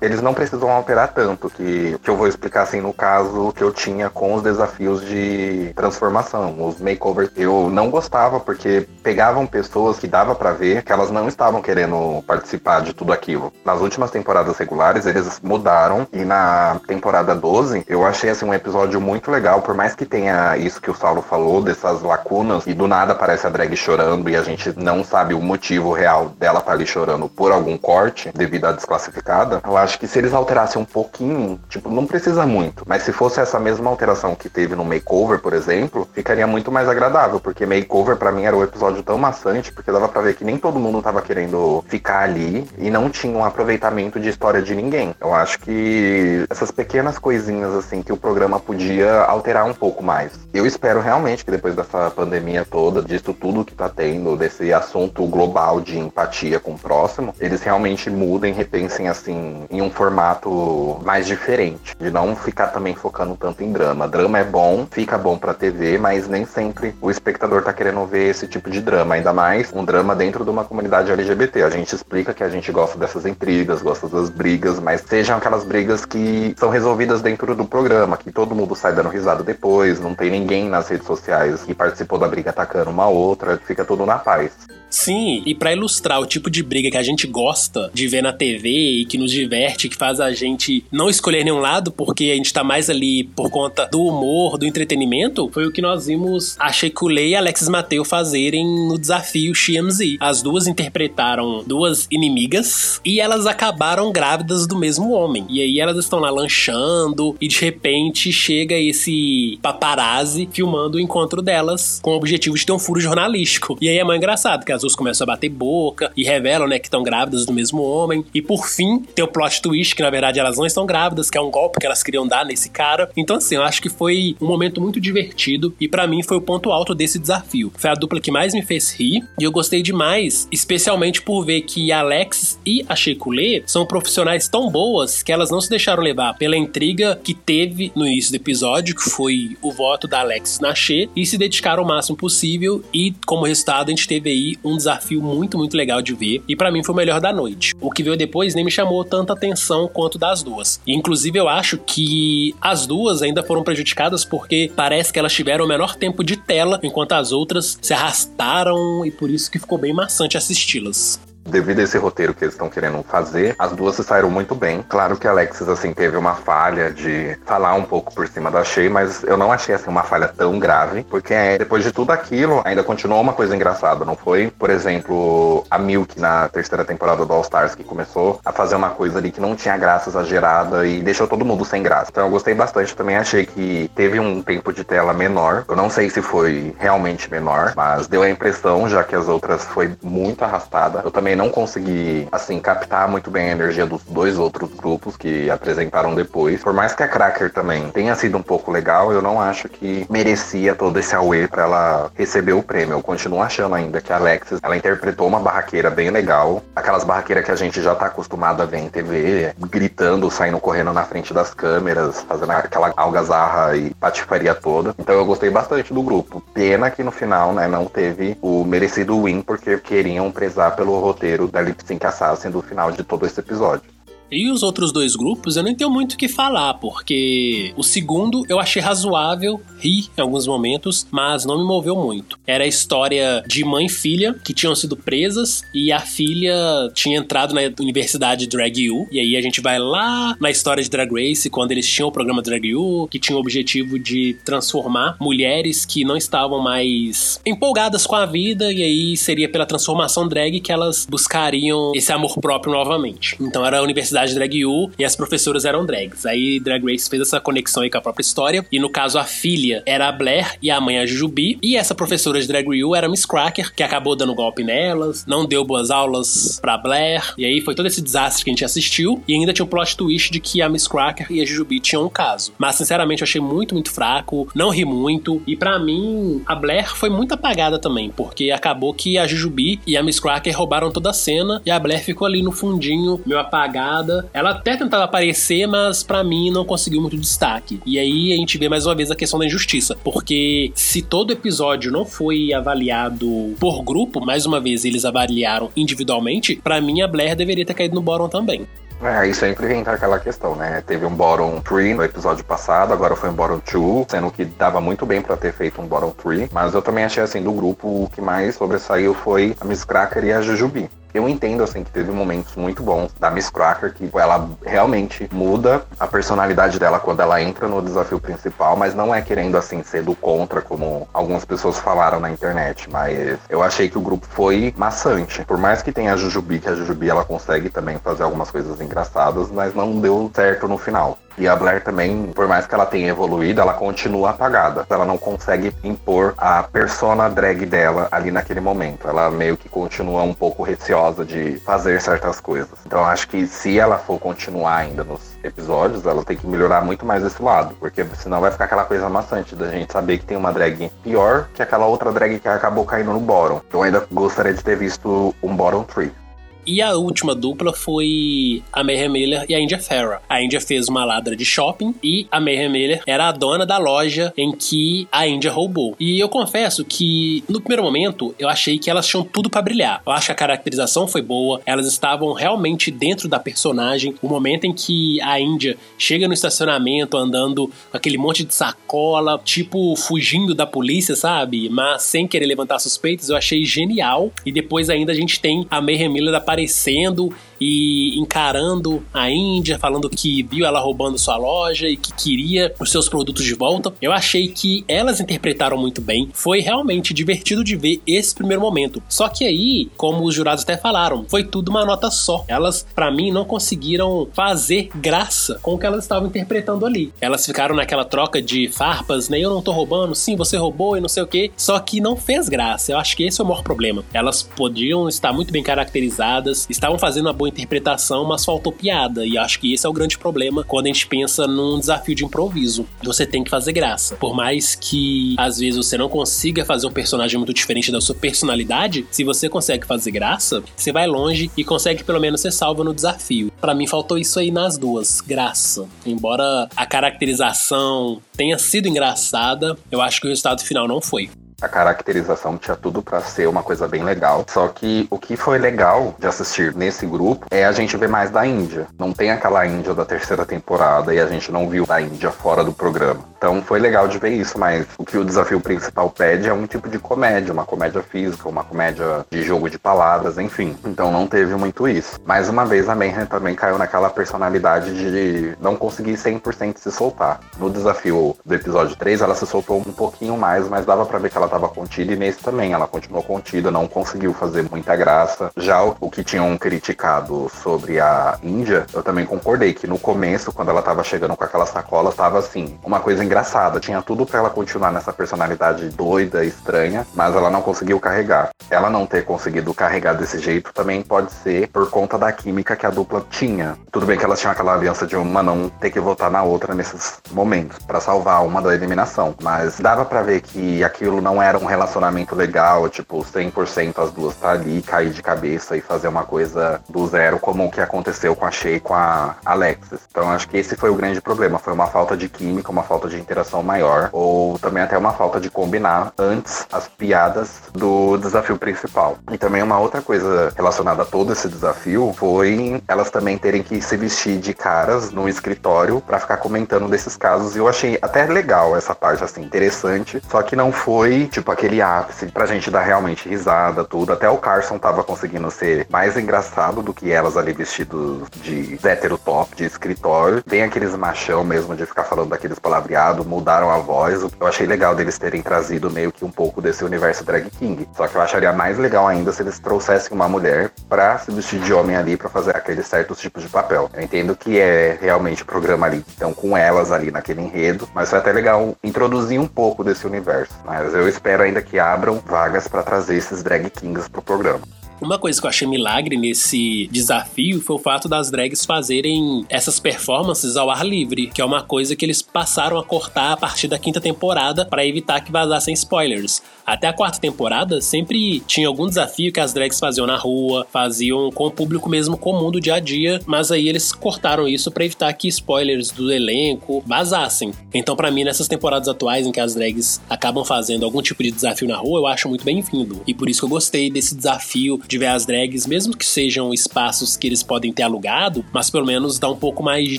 [0.00, 3.72] Eles não precisam alterar tanto, que, que eu vou explicar assim no caso que eu
[3.72, 7.30] tinha com os desafios de transformação, os makeovers.
[7.36, 12.22] Eu não gostava porque pegavam pessoas que dava para ver que elas não estavam querendo
[12.26, 13.52] participar de tudo aquilo.
[13.64, 19.00] Nas últimas temporadas regulares eles mudaram e na temporada 12 eu achei assim um episódio
[19.00, 22.86] muito legal, por mais que tenha isso que o Saulo falou, dessas lacunas e do
[22.86, 26.70] nada aparece a drag chorando e a gente não sabe o motivo real dela estar
[26.70, 29.60] tá ali chorando por algum corte devido à desclassificada.
[29.66, 33.40] Eu acho que se eles alterassem um pouquinho, tipo, não precisa muito, mas se fosse
[33.40, 38.16] essa mesma alteração que teve no makeover, por exemplo, ficaria muito mais agradável, porque makeover
[38.16, 41.02] para mim era um episódio tão maçante, porque dava para ver que nem todo mundo
[41.02, 45.14] tava querendo ficar ali e não tinha um aproveitamento de história de ninguém.
[45.20, 50.32] Eu acho que essas pequenas coisinhas assim que o programa podia alterar um pouco mais.
[50.54, 55.26] Eu espero realmente que depois dessa pandemia toda, disso tudo que tá tendo, desse assunto
[55.26, 61.26] global de empatia com o próximo, eles realmente mudem, repensem assim em um formato mais
[61.26, 64.08] diferente, de não ficar também focando tanto em drama.
[64.08, 68.30] Drama é bom, fica bom pra TV, mas nem sempre o espectador tá querendo ver
[68.30, 71.62] esse tipo de drama, ainda mais um drama dentro de uma comunidade LGBT.
[71.62, 75.64] A gente explica que a gente gosta dessas intrigas, gosta das brigas, mas sejam aquelas
[75.64, 80.14] brigas que são resolvidas dentro do programa, que todo mundo sai dando risada depois, não
[80.14, 84.18] tem ninguém nas redes sociais que participou da briga atacando uma outra, fica tudo na
[84.18, 84.52] paz.
[84.88, 88.32] Sim, e para ilustrar o tipo de briga que a gente gosta de ver na
[88.32, 92.34] TV e que nos diverte, que faz a gente não escolher nenhum lado, porque a
[92.34, 96.56] gente tá mais ali por conta do humor, do entretenimento, foi o que nós vimos
[96.58, 100.16] a Shekulei e Alexis Mateu fazerem no desafio XMZ.
[100.20, 105.46] As duas interpretaram duas inimigas e elas acabaram grávidas do mesmo homem.
[105.48, 111.42] E aí elas estão lá lanchando e de repente chega esse paparazzi filmando o encontro
[111.42, 113.76] delas com o objetivo de ter um furo jornalístico.
[113.80, 116.78] E aí é mais engraçado, que as duas começam a bater boca e revelam, né,
[116.78, 118.24] que estão grávidas do mesmo homem.
[118.34, 121.36] E por fim, tem o plot twist, que na verdade elas não estão grávidas, que
[121.36, 123.10] é um golpe que elas queriam dar nesse cara.
[123.16, 126.40] Então, assim, eu acho que foi um momento muito divertido e para mim foi o
[126.40, 127.72] ponto alto desse desafio.
[127.76, 131.62] Foi a dupla que mais me fez rir e eu gostei demais, especialmente por ver
[131.62, 136.34] que Alex e a Sheikulé são profissionais tão boas que elas não se deixaram levar
[136.34, 140.74] pela intriga que teve no início do episódio, que foi o voto da Alex na
[140.74, 144.76] She, e se dedicaram o máximo possível e como resultado a gente teve aí um
[144.76, 147.74] desafio muito, muito legal de ver e para mim foi o melhor da noite.
[147.80, 150.80] O que veio depois nem me chamou tanta atenção quanto das duas.
[150.86, 155.64] E, inclusive eu acho que as duas ainda foram prejudicadas porque parece que elas tiveram
[155.64, 159.78] o menor tempo de tela, enquanto as outras se arrastaram e por isso que ficou
[159.78, 164.04] bem maçante assisti-las devido a esse roteiro que eles estão querendo fazer, as duas se
[164.04, 164.84] saíram muito bem.
[164.88, 168.64] Claro que a Alexis, assim, teve uma falha de falar um pouco por cima da
[168.64, 172.10] Shea, mas eu não achei, assim, uma falha tão grave, porque é, depois de tudo
[172.10, 174.50] aquilo, ainda continuou uma coisa engraçada, não foi?
[174.58, 178.90] Por exemplo, a Milk na terceira temporada do All Stars, que começou a fazer uma
[178.90, 182.10] coisa ali que não tinha graça exagerada e deixou todo mundo sem graça.
[182.10, 185.64] Então eu gostei bastante, também achei que teve um tempo de tela menor.
[185.68, 189.64] Eu não sei se foi realmente menor, mas deu a impressão, já que as outras
[189.64, 191.02] foi muito arrastada.
[191.04, 195.50] Eu também não consegui, assim, captar muito bem a energia dos dois outros grupos que
[195.50, 196.62] apresentaram depois.
[196.62, 200.06] Por mais que a Cracker também tenha sido um pouco legal, eu não acho que
[200.10, 202.94] merecia todo esse away para ela receber o prêmio.
[202.94, 206.62] Eu continuo achando ainda que a Alexis, ela interpretou uma barraqueira bem legal.
[206.74, 210.92] Aquelas barraqueiras que a gente já tá acostumado a ver em TV, gritando, saindo correndo
[210.92, 214.94] na frente das câmeras, fazendo aquela algazarra e patifaria toda.
[214.98, 216.42] Então eu gostei bastante do grupo.
[216.54, 221.25] Pena que no final, né, não teve o merecido win, porque queriam prezar pelo roteiro
[221.26, 223.95] roteiro da Lip Sync Assassin do final de todo esse episódio.
[224.30, 228.44] E os outros dois grupos eu nem tenho muito o que falar, porque o segundo
[228.48, 232.38] eu achei razoável, ri em alguns momentos, mas não me moveu muito.
[232.46, 236.54] Era a história de mãe e filha que tinham sido presas e a filha
[236.94, 239.06] tinha entrado na Universidade Drag U.
[239.10, 242.12] E aí a gente vai lá na história de Drag Race, quando eles tinham o
[242.12, 248.06] programa Drag U, que tinha o objetivo de transformar mulheres que não estavam mais empolgadas
[248.06, 252.72] com a vida, e aí seria pela transformação drag que elas buscariam esse amor próprio
[252.72, 253.36] novamente.
[253.40, 256.24] Então era a Universidade Universidade Drag U e as professoras eram drags.
[256.24, 258.66] Aí Drag Race fez essa conexão aí com a própria história.
[258.72, 261.58] E no caso, a filha era a Blair e a mãe a Jujubi.
[261.62, 265.44] E essa professora de Drag U era Miss Cracker, que acabou dando golpe nelas, não
[265.44, 267.34] deu boas aulas pra Blair.
[267.36, 269.22] E aí foi todo esse desastre que a gente assistiu.
[269.28, 271.80] E ainda tinha o um plot twist de que a Miss Cracker e a Jujubi
[271.80, 272.52] tinham um caso.
[272.58, 274.48] Mas sinceramente eu achei muito, muito fraco.
[274.54, 275.42] Não ri muito.
[275.46, 279.96] E para mim, a Blair foi muito apagada também, porque acabou que a Jujubi e
[279.96, 283.40] a Miss Cracker roubaram toda a cena e a Blair ficou ali no fundinho, meio
[283.40, 287.80] apagada ela até tentava aparecer, mas para mim não conseguiu muito destaque.
[287.84, 291.32] E aí a gente vê mais uma vez a questão da injustiça, porque se todo
[291.32, 297.08] episódio não foi avaliado por grupo, mais uma vez eles avaliaram individualmente, para mim a
[297.08, 298.66] Blair deveria ter caído no bottom também.
[299.02, 300.82] É, aí sempre entra aquela questão, né?
[300.86, 304.80] Teve um bottom 3 no episódio passado, agora foi um bottom 2, sendo que dava
[304.80, 306.48] muito bem para ter feito um bottom 3.
[306.50, 310.24] Mas eu também achei assim, do grupo, o que mais sobressaiu foi a Miss Cracker
[310.24, 310.88] e a Jujubi.
[311.14, 315.84] Eu entendo, assim, que teve momentos muito bons da Miss Cracker, que ela realmente muda
[315.98, 320.02] a personalidade dela quando ela entra no desafio principal, mas não é querendo, assim, ser
[320.02, 322.88] do contra, como algumas pessoas falaram na internet.
[322.90, 325.44] Mas eu achei que o grupo foi maçante.
[325.44, 328.80] Por mais que tenha a Jujubi, que a Jujubi ela consegue também fazer algumas coisas
[328.80, 331.18] engraçadas, mas não deu certo no final.
[331.38, 334.86] E a Blair também, por mais que ela tenha evoluído, ela continua apagada.
[334.88, 339.06] Ela não consegue impor a persona drag dela ali naquele momento.
[339.06, 342.78] Ela meio que continua um pouco receosa de fazer certas coisas.
[342.86, 347.04] Então acho que se ela for continuar ainda nos episódios, ela tem que melhorar muito
[347.04, 347.74] mais esse lado.
[347.78, 351.48] Porque senão vai ficar aquela coisa maçante da gente saber que tem uma drag pior
[351.54, 353.60] que aquela outra drag que acabou caindo no bottom.
[353.72, 356.25] Eu ainda gostaria de ter visto um bottom 3.
[356.66, 360.20] E a última dupla foi a Mayhem Miller e a India Farah.
[360.28, 363.78] A India fez uma ladra de shopping e a Mayhem Miller era a dona da
[363.78, 365.94] loja em que a India roubou.
[366.00, 370.02] E eu confesso que no primeiro momento eu achei que elas tinham tudo para brilhar.
[370.04, 374.16] Eu acho que a caracterização foi boa, elas estavam realmente dentro da personagem.
[374.20, 379.40] O momento em que a India chega no estacionamento andando com aquele monte de sacola,
[379.44, 381.68] tipo fugindo da polícia, sabe?
[381.68, 384.32] Mas sem querer levantar suspeitas, eu achei genial.
[384.44, 387.30] E depois ainda a gente tem a Mayhem Miller aparecendo aparecendo
[387.60, 392.90] e encarando a Índia, falando que viu ela roubando sua loja e que queria os
[392.90, 393.92] seus produtos de volta.
[394.00, 396.28] Eu achei que elas interpretaram muito bem.
[396.32, 399.02] Foi realmente divertido de ver esse primeiro momento.
[399.08, 402.44] Só que aí, como os jurados até falaram, foi tudo uma nota só.
[402.48, 407.12] Elas, para mim, não conseguiram fazer graça com o que elas estavam interpretando ali.
[407.20, 409.38] Elas ficaram naquela troca de farpas, né?
[409.38, 411.50] Eu não tô roubando, sim, você roubou e não sei o que.
[411.56, 412.92] Só que não fez graça.
[412.92, 414.04] Eu acho que esse é o maior problema.
[414.12, 419.24] Elas podiam estar muito bem caracterizadas, estavam fazendo uma boa boa interpretação, mas faltou piada.
[419.24, 422.24] E acho que esse é o grande problema quando a gente pensa num desafio de
[422.24, 422.86] improviso.
[423.02, 424.16] Você tem que fazer graça.
[424.16, 428.14] Por mais que às vezes você não consiga fazer um personagem muito diferente da sua
[428.14, 432.82] personalidade, se você consegue fazer graça, você vai longe e consegue pelo menos ser salvo
[432.82, 433.52] no desafio.
[433.60, 435.88] Para mim faltou isso aí nas duas, graça.
[436.04, 441.30] Embora a caracterização tenha sido engraçada, eu acho que o resultado final não foi.
[441.60, 444.44] A caracterização tinha tudo para ser uma coisa bem legal.
[444.46, 448.30] Só que o que foi legal de assistir nesse grupo é a gente ver mais
[448.30, 448.86] da Índia.
[448.98, 452.62] Não tem aquela Índia da terceira temporada e a gente não viu da Índia fora
[452.62, 453.24] do programa.
[453.36, 456.66] Então foi legal de ver isso, mas o que o desafio principal pede é um
[456.66, 460.76] tipo de comédia, uma comédia física, uma comédia de jogo de palavras, enfim.
[460.84, 462.18] Então não teve muito isso.
[462.24, 467.40] Mais uma vez a Mayhem também caiu naquela personalidade de não conseguir 100% se soltar.
[467.58, 471.30] No desafio do episódio 3 ela se soltou um pouquinho mais, mas dava para ver
[471.30, 475.50] que ela estava contida e nesse também ela continuou contida, não conseguiu fazer muita graça.
[475.56, 480.70] Já o, que tinham criticado sobre a Índia, eu também concordei que no começo, quando
[480.70, 483.35] ela estava chegando com aquela sacola, estava assim, uma coisa engraçada.
[483.80, 488.50] Tinha tudo para ela continuar nessa personalidade doida, estranha, mas ela não conseguiu carregar.
[488.70, 492.86] Ela não ter conseguido carregar desse jeito também pode ser por conta da química que
[492.86, 493.76] a dupla tinha.
[493.92, 496.74] Tudo bem que elas tinham aquela aliança de uma não ter que votar na outra
[496.74, 501.58] nesses momentos para salvar uma da eliminação, mas dava para ver que aquilo não era
[501.58, 506.24] um relacionamento legal, tipo, 100% as duas tá ali, cair de cabeça e fazer uma
[506.24, 510.00] coisa do zero, como o que aconteceu com a Shea e com a Alexis.
[510.10, 513.08] Então acho que esse foi o grande problema, foi uma falta de química, uma falta
[513.08, 518.58] de interação maior, ou também até uma falta de combinar antes as piadas do desafio
[518.58, 519.18] principal.
[519.30, 523.80] E também uma outra coisa relacionada a todo esse desafio foi elas também terem que
[523.80, 527.54] se vestir de caras no escritório para ficar comentando desses casos.
[527.54, 531.80] E eu achei até legal essa parte, assim, interessante, só que não foi tipo, aquele
[531.80, 534.12] ápice pra gente dar realmente risada, tudo.
[534.12, 539.18] Até o Carson tava conseguindo ser mais engraçado do que elas ali vestidos de hétero
[539.18, 540.42] top, de escritório.
[540.42, 544.22] Tem aqueles machão mesmo de ficar falando daqueles palavreados, mudaram a voz.
[544.22, 547.88] Eu achei legal deles terem trazido meio que um pouco desse universo drag king.
[547.96, 551.60] Só que eu acharia mais legal ainda se eles trouxessem uma mulher pra se vestir
[551.60, 553.90] de homem ali pra fazer aqueles certos tipos de papel.
[553.94, 558.10] Eu entendo que é realmente o programa ali, então com elas ali naquele enredo, mas
[558.10, 560.54] foi até legal introduzir um pouco desse universo.
[560.64, 564.62] Mas eu espero ainda que abram vagas para trazer esses drag kings pro programa.
[565.00, 569.78] Uma coisa que eu achei milagre nesse desafio foi o fato das drags fazerem essas
[569.78, 573.68] performances ao ar livre, que é uma coisa que eles passaram a cortar a partir
[573.68, 576.42] da quinta temporada para evitar que vazassem spoilers.
[576.66, 581.30] Até a quarta temporada sempre tinha algum desafio que as drags faziam na rua, faziam
[581.30, 584.84] com o público mesmo comum do dia a dia, mas aí eles cortaram isso para
[584.84, 587.52] evitar que spoilers do elenco vazassem.
[587.72, 591.30] Então, para mim, nessas temporadas atuais em que as drags acabam fazendo algum tipo de
[591.30, 593.00] desafio na rua, eu acho muito bem-vindo.
[593.06, 596.52] E por isso que eu gostei desse desafio de ver as drags, mesmo que sejam
[596.52, 599.96] espaços que eles podem ter alugado, mas pelo menos dá um pouco mais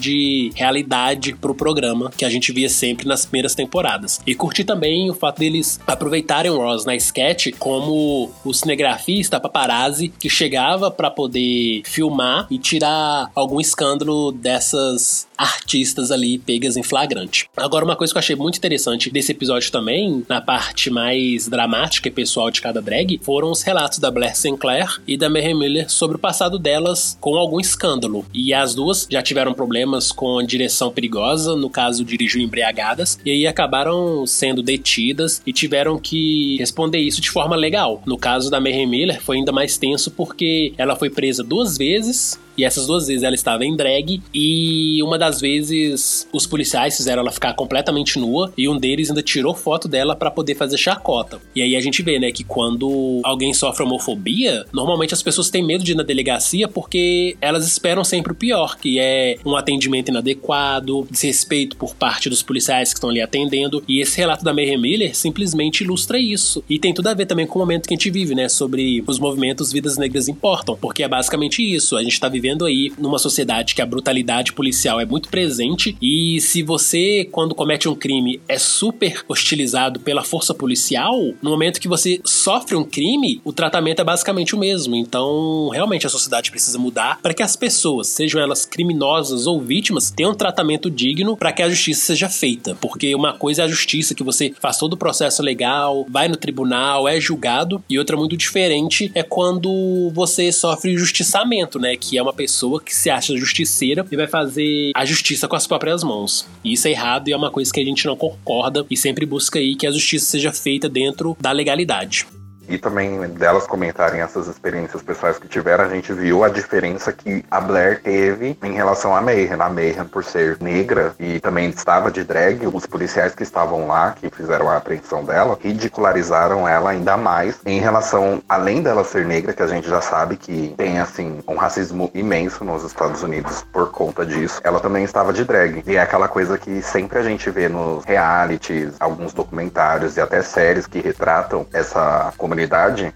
[0.02, 4.20] de realidade pro programa que a gente via sempre nas primeiras temporadas.
[4.28, 10.30] E curti também o fato deles aproveitarem Ross na sketch como o cinegrafista paparazzi que
[10.30, 17.50] chegava para poder filmar e tirar algum escândalo dessas artistas ali pegas em flagrante.
[17.56, 22.08] Agora, uma coisa que eu achei muito interessante desse episódio também, na parte mais dramática
[22.08, 25.92] e pessoal de cada drag, foram os relatos da Blair Sinclair e da Mary Miller
[25.92, 28.26] sobre o passado delas com algum escândalo.
[28.34, 33.48] E as duas já tiveram problemas com direção perigosa, no caso, dirigiu embriagadas, e aí
[33.48, 38.02] acabaram sendo detidas e tiveram que responder isso de forma legal.
[38.06, 42.40] No caso da Mary Miller, foi ainda mais tenso porque ela foi presa duas vezes
[42.58, 47.22] e essas duas vezes ela estava em drag e uma das vezes os policiais fizeram
[47.22, 51.40] ela ficar completamente nua e um deles ainda tirou foto dela para poder fazer chacota.
[51.56, 55.64] E aí a gente vê, né, que quando alguém sofre homofobia, normalmente as pessoas têm
[55.64, 60.10] medo de ir na delegacia porque elas esperam sempre o pior, que é um atendimento
[60.10, 63.84] inadequado, desrespeito por parte dos policiais que estão ali atendendo.
[63.88, 66.64] E esse relato da Mayhem Miller simplesmente ilustra isso.
[66.70, 69.04] E tem tudo a ver também com o momento que a gente vive, né, sobre
[69.06, 71.96] os movimentos Vidas Negras Importam, porque é basicamente isso.
[71.96, 75.98] A gente tá vivendo vivendo aí numa sociedade que a brutalidade policial é muito presente
[76.02, 81.82] e se você, quando comete um crime, é super hostilizado pela força policial, no momento
[81.82, 84.96] que você sofre um crime, o tratamento é basicamente o mesmo.
[84.96, 90.10] Então, realmente a sociedade precisa mudar para que as pessoas, sejam elas criminosas ou vítimas,
[90.10, 92.76] tenham um tratamento digno para que a justiça seja feita.
[92.80, 96.38] Porque uma coisa é a justiça, que você faz todo o processo legal, vai no
[96.38, 101.98] tribunal, é julgado, e outra muito diferente é quando você sofre injustiçamento, né?
[101.98, 105.68] Que é uma pessoa que se acha justiceira e vai fazer a justiça com as
[105.68, 106.48] próprias mãos.
[106.64, 109.26] E isso é errado e é uma coisa que a gente não concorda e sempre
[109.26, 112.26] busca aí que a justiça seja feita dentro da legalidade.
[112.68, 117.44] E também delas comentarem essas experiências pessoais que tiveram, a gente viu a diferença que
[117.50, 119.54] a Blair teve em relação a Mayhem.
[119.54, 124.12] A Mayhem, por ser negra e também estava de drag, os policiais que estavam lá,
[124.12, 129.54] que fizeram a apreensão dela, ridicularizaram ela ainda mais em relação, além dela ser negra,
[129.54, 133.92] que a gente já sabe que tem, assim, um racismo imenso nos Estados Unidos por
[133.92, 135.84] conta disso, ela também estava de drag.
[135.86, 140.42] E é aquela coisa que sempre a gente vê nos realities, alguns documentários e até
[140.42, 142.57] séries que retratam essa comunidade,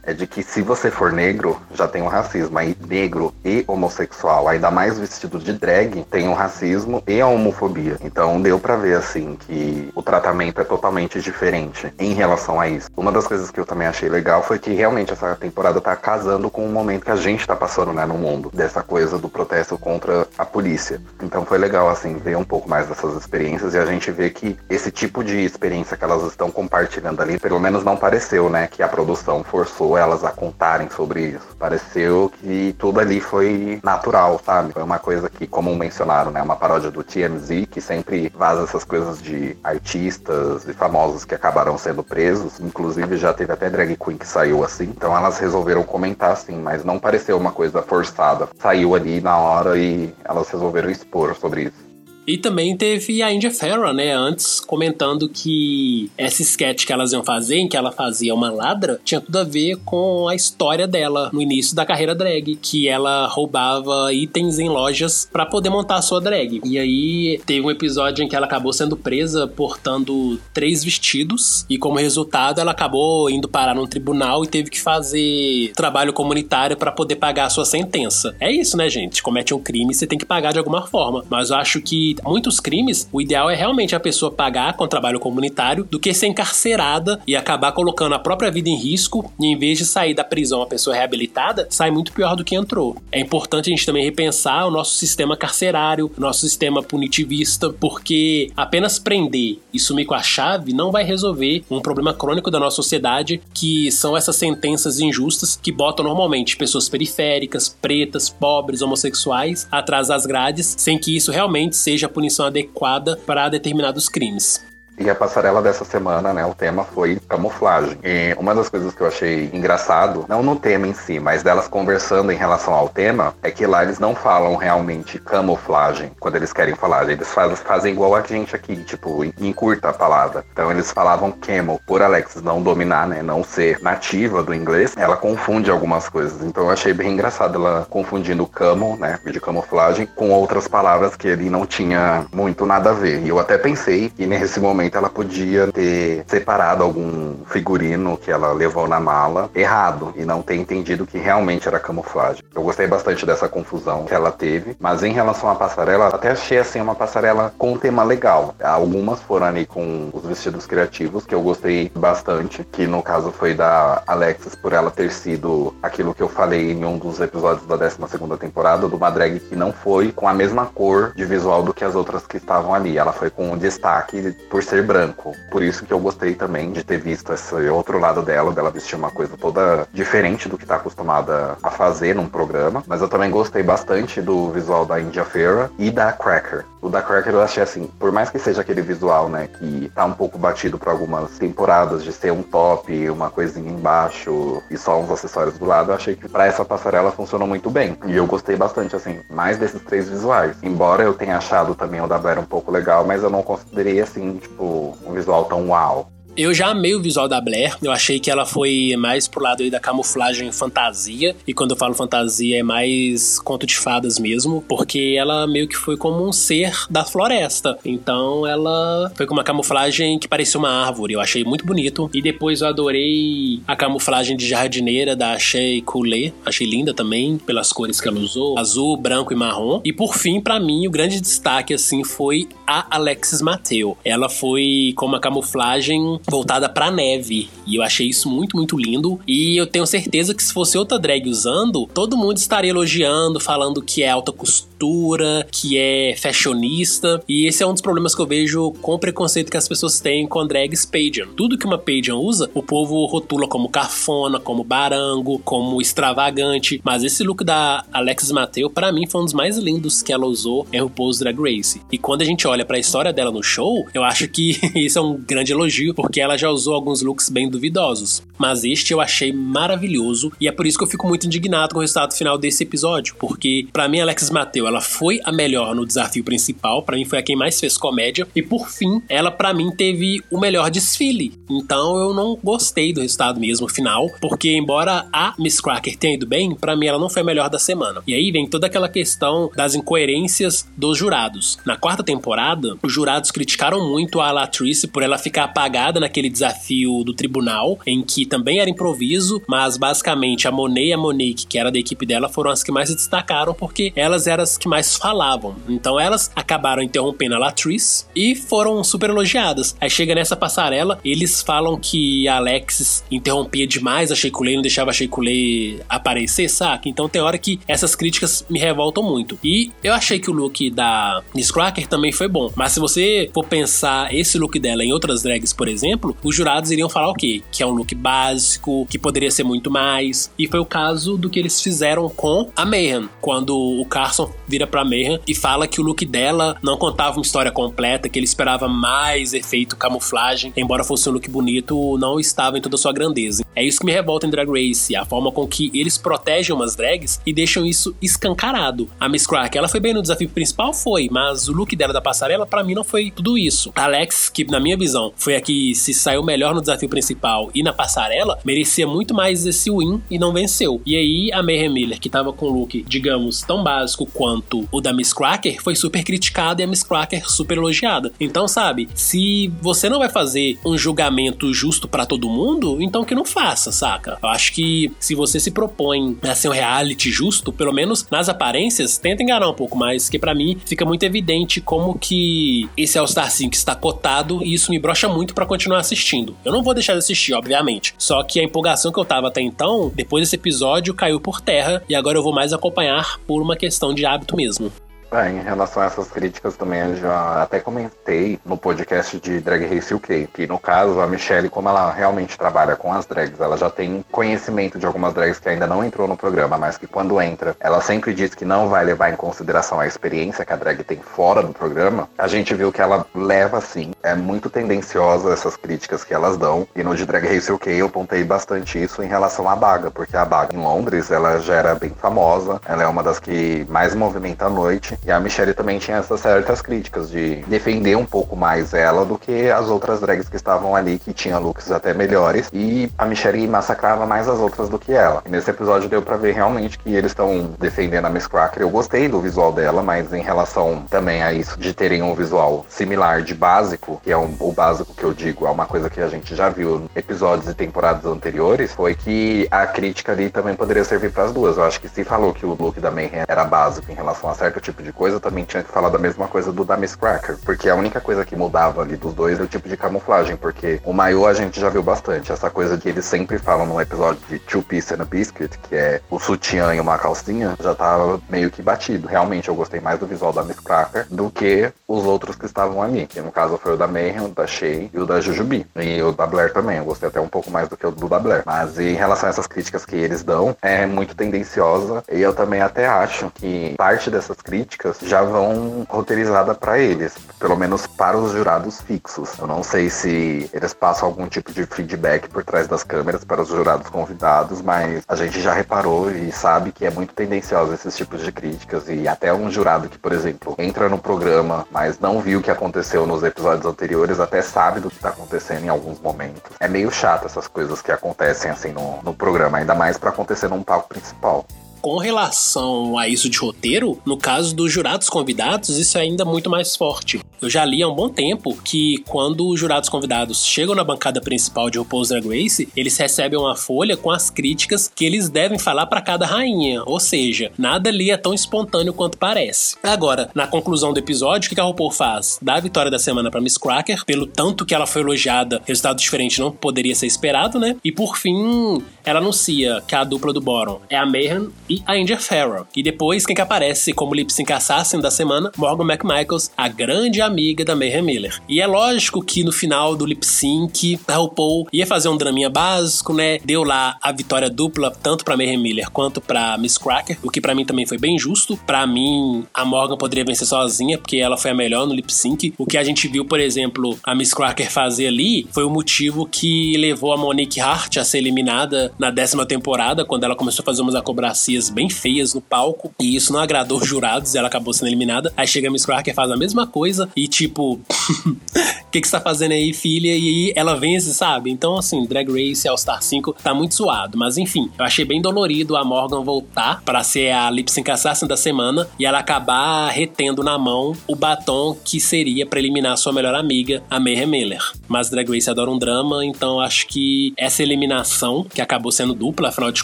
[0.04, 2.58] é de que se você for negro, já tem um racismo.
[2.58, 7.28] Aí negro e homossexual, ainda mais vestido de drag, tem o um racismo e a
[7.28, 7.98] homofobia.
[8.04, 12.89] Então deu para ver assim que o tratamento é totalmente diferente em relação a isso.
[12.96, 16.50] Uma das coisas que eu também achei legal foi que realmente essa temporada tá casando
[16.50, 19.78] com o momento que a gente tá passando, né, no mundo, dessa coisa do protesto
[19.78, 21.02] contra a polícia.
[21.22, 24.58] Então foi legal assim ver um pouco mais dessas experiências e a gente vê que
[24.70, 28.84] esse tipo de experiência que elas estão compartilhando ali, pelo menos não pareceu, né, que
[28.84, 31.56] a produção forçou elas a contarem sobre isso.
[31.58, 34.74] Pareceu que tudo ali foi natural, sabe?
[34.74, 38.84] Foi uma coisa que, como mencionaram, né, uma paródia do TMZ, que sempre vaza essas
[38.84, 42.60] coisas de artistas e famosos que acabaram sendo presos.
[42.60, 44.86] Inclusive já teve até drag queen que saiu assim.
[44.86, 48.50] Então elas resolveram comentar assim, mas não pareceu uma coisa forçada.
[48.60, 51.91] Saiu ali na hora e elas resolveram expor sobre isso.
[52.28, 57.24] E também teve a India Farah, né, antes comentando que essa sketch que elas iam
[57.24, 61.30] fazer, em que ela fazia uma ladra, tinha tudo a ver com a história dela
[61.34, 66.02] no início da carreira drag, que ela roubava itens em lojas para poder montar a
[66.02, 66.62] sua drag.
[66.64, 71.78] E aí teve um episódio em que ela acabou sendo presa portando três vestidos e
[71.78, 76.92] como resultado ela acabou indo parar num tribunal e teve que fazer trabalho comunitário para
[76.92, 78.36] poder pagar a sua sentença.
[78.40, 79.24] É isso, né, gente?
[79.24, 81.26] Comete um crime, você tem que pagar de alguma forma.
[81.30, 85.20] Mas eu acho que muitos crimes, o ideal é realmente a pessoa pagar com trabalho
[85.20, 89.57] comunitário do que ser encarcerada e acabar colocando a própria vida em risco e em
[89.57, 92.97] vez de sair da prisão a pessoa reabilitada, sai muito pior do que entrou.
[93.12, 98.99] É importante a gente também repensar o nosso sistema carcerário, nosso sistema punitivista, porque apenas
[98.99, 103.41] prender e sumir com a chave não vai resolver um problema crônico da nossa sociedade,
[103.53, 110.26] que são essas sentenças injustas que botam normalmente pessoas periféricas, pretas, pobres, homossexuais atrás das
[110.26, 114.71] grades, sem que isso realmente seja seja a punição adequada para determinados crimes.
[115.02, 117.97] E a passarela dessa semana, né, o tema foi camuflagem.
[118.04, 121.68] E uma das coisas que eu achei engraçado, não no tema em si, mas delas
[121.68, 126.54] conversando em relação ao tema, é que lá eles não falam realmente camuflagem quando eles
[126.54, 127.10] querem falar.
[127.10, 130.45] Eles fazem, fazem igual a gente aqui, tipo, encurta a palavra.
[130.54, 135.18] Então eles falavam camel, por Alexis não dominar, né, não ser nativa do inglês, ela
[135.18, 136.43] confunde algumas coisas.
[136.43, 141.28] Então eu achei bem engraçado ela confundindo camel, né, de camuflagem, com outras palavras que
[141.28, 143.24] ele não tinha muito nada a ver.
[143.24, 148.54] E eu até pensei que nesse momento ela podia ter separado algum figurino que ela
[148.54, 152.44] levou na mala errado e não ter entendido que realmente era camuflagem.
[152.56, 156.58] Eu gostei bastante dessa confusão que ela teve, mas em relação à passarela, até achei
[156.58, 158.56] assim uma passarela com um tema legal.
[158.62, 163.54] Algumas foram ali com os vestidos criativos que eu gostei bastante, que no caso foi
[163.54, 167.76] da Alexis por ela ter sido aquilo que eu falei em um dos episódios da
[167.76, 171.64] 12 segunda temporada, do uma drag que não foi com a mesma cor de visual
[171.64, 172.98] do que as outras que estavam ali.
[172.98, 175.36] Ela foi com um destaque por ser branco.
[175.52, 178.96] Por isso que eu gostei também de ter visto esse outro lado dela, dela vestir
[178.96, 182.82] uma coisa toda diferente do que tá acostumada a fazer num programa.
[182.88, 186.64] Mas eu também gostei bastante do visual da India Farah e da Cracker.
[186.82, 190.06] O da Cracker eu achei assim, por mais que seja aquele visual, né, que tá
[190.06, 195.00] um pouco batido para algumas temporadas de ser um top, uma coisinha embaixo e só
[195.00, 197.98] uns acessórios do lado, eu achei que para essa passarela funcionou muito bem.
[198.08, 200.56] E eu gostei bastante, assim, mais desses três visuais.
[200.64, 204.00] Embora eu tenha achado também o da Blair um pouco legal, mas eu não considerei
[204.00, 206.09] assim, tipo, um visual tão uau.
[206.36, 207.76] Eu já amei o visual da Blair.
[207.84, 211.36] Eu achei que ela foi mais pro lado aí da camuflagem fantasia.
[211.46, 214.64] E quando eu falo fantasia, é mais conto de fadas mesmo.
[214.68, 217.78] Porque ela meio que foi como um ser da floresta.
[217.84, 221.14] Então ela foi com uma camuflagem que parecia uma árvore.
[221.14, 222.10] Eu achei muito bonito.
[222.14, 226.34] E depois eu adorei a camuflagem de jardineira da Shea Coulee.
[226.46, 229.82] Achei linda também, pelas cores que ela usou: azul, branco e marrom.
[229.84, 233.98] E por fim, para mim, o grande destaque assim foi a Alexis Mateo.
[234.06, 237.50] Ela foi com uma camuflagem voltada pra neve.
[237.66, 239.20] E eu achei isso muito, muito lindo.
[239.28, 243.82] E eu tenho certeza que se fosse outra drag usando, todo mundo estaria elogiando, falando
[243.82, 247.22] que é alta costura, que é fashionista.
[247.28, 250.00] E esse é um dos problemas que eu vejo com o preconceito que as pessoas
[250.00, 251.30] têm com drags pageant.
[251.36, 256.82] Tudo que uma pageant usa, o povo rotula como cafona, como barango, como extravagante.
[256.84, 260.26] Mas esse look da Alexis Mateo, para mim, foi um dos mais lindos que ela
[260.26, 261.82] usou em RuPaul's Drag Race.
[261.92, 265.00] E quando a gente olha para a história dela no show, eu acho que isso
[265.00, 268.22] é um grande elogio, porque porque ela já usou alguns looks bem duvidosos.
[268.38, 271.78] Mas este eu achei maravilhoso e é por isso que eu fico muito indignado com
[271.78, 275.86] o resultado final desse episódio, porque para mim Alexis Mateu, ela foi a melhor no
[275.86, 279.53] desafio principal, para mim foi a quem mais fez comédia e por fim, ela para
[279.53, 281.34] mim teve o melhor desfile.
[281.49, 286.28] Então eu não gostei do resultado mesmo final, porque embora a Miss Cracker tenha ido
[286.28, 288.03] bem, para mim ela não foi a melhor da semana.
[288.05, 291.57] E aí vem toda aquela questão das incoerências dos jurados.
[291.66, 297.04] Na quarta temporada, os jurados criticaram muito a Latrice por ela ficar apagada naquele desafio
[297.04, 301.58] do tribunal, em que também era improviso, mas basicamente a Monet e a Monique, que
[301.58, 304.68] era da equipe dela, foram as que mais se destacaram porque elas eram as que
[304.68, 305.56] mais falavam.
[305.70, 309.76] Então elas acabaram interrompendo a Latrice e foram super elogiadas.
[309.80, 314.89] Aí chega nessa passarela, eles falam que a Alexis interrompia demais a Sheikulei, não deixava
[314.89, 316.89] a Sheikulei aparecer, saca?
[316.89, 319.38] Então tem hora que essas críticas me revoltam muito.
[319.43, 323.30] E eu achei que o look da Miss Cracker também foi bom, mas se você
[323.34, 325.91] for pensar esse look dela em outras drags, por exemplo,
[326.24, 327.42] os jurados iriam falar o quê?
[327.52, 330.32] Que é um look básico, que poderia ser muito mais.
[330.38, 334.68] E foi o caso do que eles fizeram com a Mayhem, quando o Carson vira
[334.68, 338.26] pra Mayhem e fala que o look dela não contava uma história completa, que ele
[338.26, 342.94] esperava mais efeito camuflagem, embora fosse um look bonito, não estava em toda a sua
[342.94, 343.44] grandeza.
[343.56, 346.76] É isso que me revolta em Drag Race, a forma com que eles protegem umas
[346.76, 348.89] drags e deixam isso escancarado.
[349.00, 350.74] A Miss Crack, ela foi bem no desafio principal?
[350.74, 353.72] Foi, mas o look dela da passarela, para mim, não foi tudo isso.
[353.76, 357.50] A Alex, que na minha visão foi a que se saiu melhor no desafio principal
[357.54, 360.82] e na passarela, merecia muito mais esse win e não venceu.
[360.86, 364.82] E aí a Mayhem Miller, que tava com um look, digamos, tão básico quanto o
[364.82, 368.12] da Miss Cracker, foi super criticada e a Miss Cracker super elogiada.
[368.20, 373.16] Então, sabe, se você não vai fazer um julgamento justo para todo mundo, então que
[373.16, 374.18] não faça, saca?
[374.22, 378.30] Eu acho que se você se propõe a ser um reality justo, pelo menos nas
[378.30, 382.98] aparências, tenta enganar um pouco mais, que para mim fica muito evidente como que esse
[382.98, 386.36] All Star 5 está cotado e isso me brocha muito para continuar assistindo.
[386.44, 387.94] Eu não vou deixar de assistir, obviamente.
[387.98, 391.84] Só que a empolgação que eu tava até então, depois desse episódio, caiu por terra
[391.88, 394.72] e agora eu vou mais acompanhar por uma questão de hábito mesmo.
[395.14, 399.66] É, em relação a essas críticas também, eu já até comentei no podcast de Drag
[399.66, 403.57] Race UK, que no caso a Michelle, como ela realmente trabalha com as drags, ela
[403.57, 407.22] já tem conhecimento de algumas drags que ainda não entrou no programa, mas que quando
[407.22, 410.82] entra, ela sempre diz que não vai levar em consideração a experiência que a drag
[410.82, 412.07] tem fora do programa.
[412.18, 416.66] A gente viu que ela leva sim, é muito tendenciosa essas críticas que elas dão,
[416.74, 420.16] e no de Drag Race UK eu pontei bastante isso em relação à Baga, porque
[420.16, 423.93] a Baga em Londres, ela já era bem famosa, ela é uma das que mais
[423.93, 428.36] movimenta a noite, e a Michelle também tinha essas certas críticas de defender um pouco
[428.36, 432.49] mais ela do que as outras drags que estavam ali, que tinham looks até melhores.
[432.54, 435.24] E a Michelle massacrava mais as outras do que ela.
[435.26, 438.62] E nesse episódio deu para ver realmente que eles estão defendendo a Miss Cracker.
[438.62, 442.66] Eu gostei do visual dela, mas em relação também a isso de terem um visual
[442.70, 445.99] similar de básico, que é um, o básico que eu digo, é uma coisa que
[445.99, 450.56] a gente já viu em episódios e temporadas anteriores, foi que a crítica ali também
[450.56, 451.58] poderia servir para as duas.
[451.58, 454.36] Eu acho que se falou que o look da Mayhem era básico em relação a
[454.36, 457.38] certo tipo de coisa, também tinha que falar da mesma coisa do da Miss Cracker,
[457.44, 460.82] porque a única coisa que mudava ali dos dois é o tipo de camuflagem, porque
[460.86, 464.22] o maiô a gente já viu bastante, essa coisa que eles sempre falam no episódio
[464.28, 468.20] de Two Piece and a Biscuit, que é o sutiã e uma calcinha, já tava
[468.30, 469.08] meio que batido.
[469.08, 472.82] Realmente eu gostei mais do visual da Miss Cracker do que os outros que estavam
[472.82, 475.66] ali, que no caso foi o da Mayhem, o da Shea e o da Jujubi.
[475.76, 478.08] E o da Blair também, eu gostei até um pouco mais do que o do
[478.08, 478.44] da Blair.
[478.46, 482.62] Mas em relação a essas críticas que eles dão, é muito tendenciosa, e eu também
[482.62, 488.32] até acho que parte dessas críticas já vão roteirizada para eles, pelo menos para os
[488.32, 489.38] jurados fixos.
[489.38, 493.42] Eu não sei se eles passam algum tipo de feedback por trás das câmeras para
[493.42, 497.96] os jurados convidados, mas a gente já reparou e sabe que é muito tendencioso esses
[497.96, 502.20] tipos de críticas e até um jurado que, por exemplo, entra no programa, mas não
[502.20, 506.00] viu o que aconteceu nos episódios anteriores, até sabe do que está acontecendo em alguns
[506.00, 506.42] momentos.
[506.60, 510.50] É meio chato essas coisas que acontecem assim no, no programa, ainda mais para acontecer
[510.50, 511.46] num palco principal.
[511.82, 516.48] Com relação a isso de roteiro, no caso dos jurados convidados, isso é ainda muito
[516.48, 517.20] mais forte.
[517.42, 521.20] Eu já li há um bom tempo que quando os jurados convidados chegam na bancada
[521.20, 525.58] principal de RuPaul's Drag Race, eles recebem uma folha com as críticas que eles devem
[525.58, 529.76] falar para cada rainha, ou seja, nada ali é tão espontâneo quanto parece.
[529.82, 532.38] Agora, na conclusão do episódio, o que a RuPaul faz?
[532.40, 535.98] Dá a vitória da semana para Miss Cracker, pelo tanto que ela foi elogiada, resultado
[535.98, 537.76] diferente não poderia ser esperado, né?
[537.84, 541.98] E por fim, ela anuncia que a dupla do Boron é a Mayhem e a
[541.98, 542.68] India Farrell.
[542.76, 545.52] E depois, quem que aparece como lip sync assassin da semana?
[545.56, 548.42] Morgan McMichaels, a grande amiga da Mayhem Miller.
[548.50, 552.50] E é lógico que no final do lip sync, a RuPaul ia fazer um draminha
[552.50, 553.40] básico, né?
[553.46, 557.40] Deu lá a vitória dupla, tanto pra Mayhem Miller quanto pra Miss Cracker, o que
[557.40, 558.58] para mim também foi bem justo.
[558.66, 562.54] Para mim, a Morgan poderia vencer sozinha, porque ela foi a melhor no lip sync.
[562.58, 566.26] O que a gente viu, por exemplo, a Miss Cracker fazer ali foi o motivo
[566.26, 570.66] que levou a Monique Hart a ser eliminada na décima temporada, quando ela começou a
[570.66, 572.93] fazer umas acrobacias bem feias no palco.
[572.99, 575.34] E isso não agradou os jurados e ela acabou sendo eliminada.
[575.36, 577.74] Aí chega a Miss Cracker, faz a mesma coisa e tipo,
[578.26, 580.09] o que, que você tá fazendo aí, filha?
[580.09, 581.51] E aí ela vence, sabe?
[581.51, 584.18] Então, assim, Drag Race All Star 5 tá muito zoado.
[584.18, 588.28] Mas enfim, eu achei bem dolorido a Morgan voltar para ser a lip sync assassin
[588.28, 593.14] da semana e ela acabar retendo na mão o batom que seria para eliminar sua
[593.14, 594.62] melhor amiga, a Mayhem Miller.
[594.88, 599.49] Mas Drag Race adora um drama, então acho que essa eliminação, que acabou sendo dupla,
[599.49, 599.84] afinal de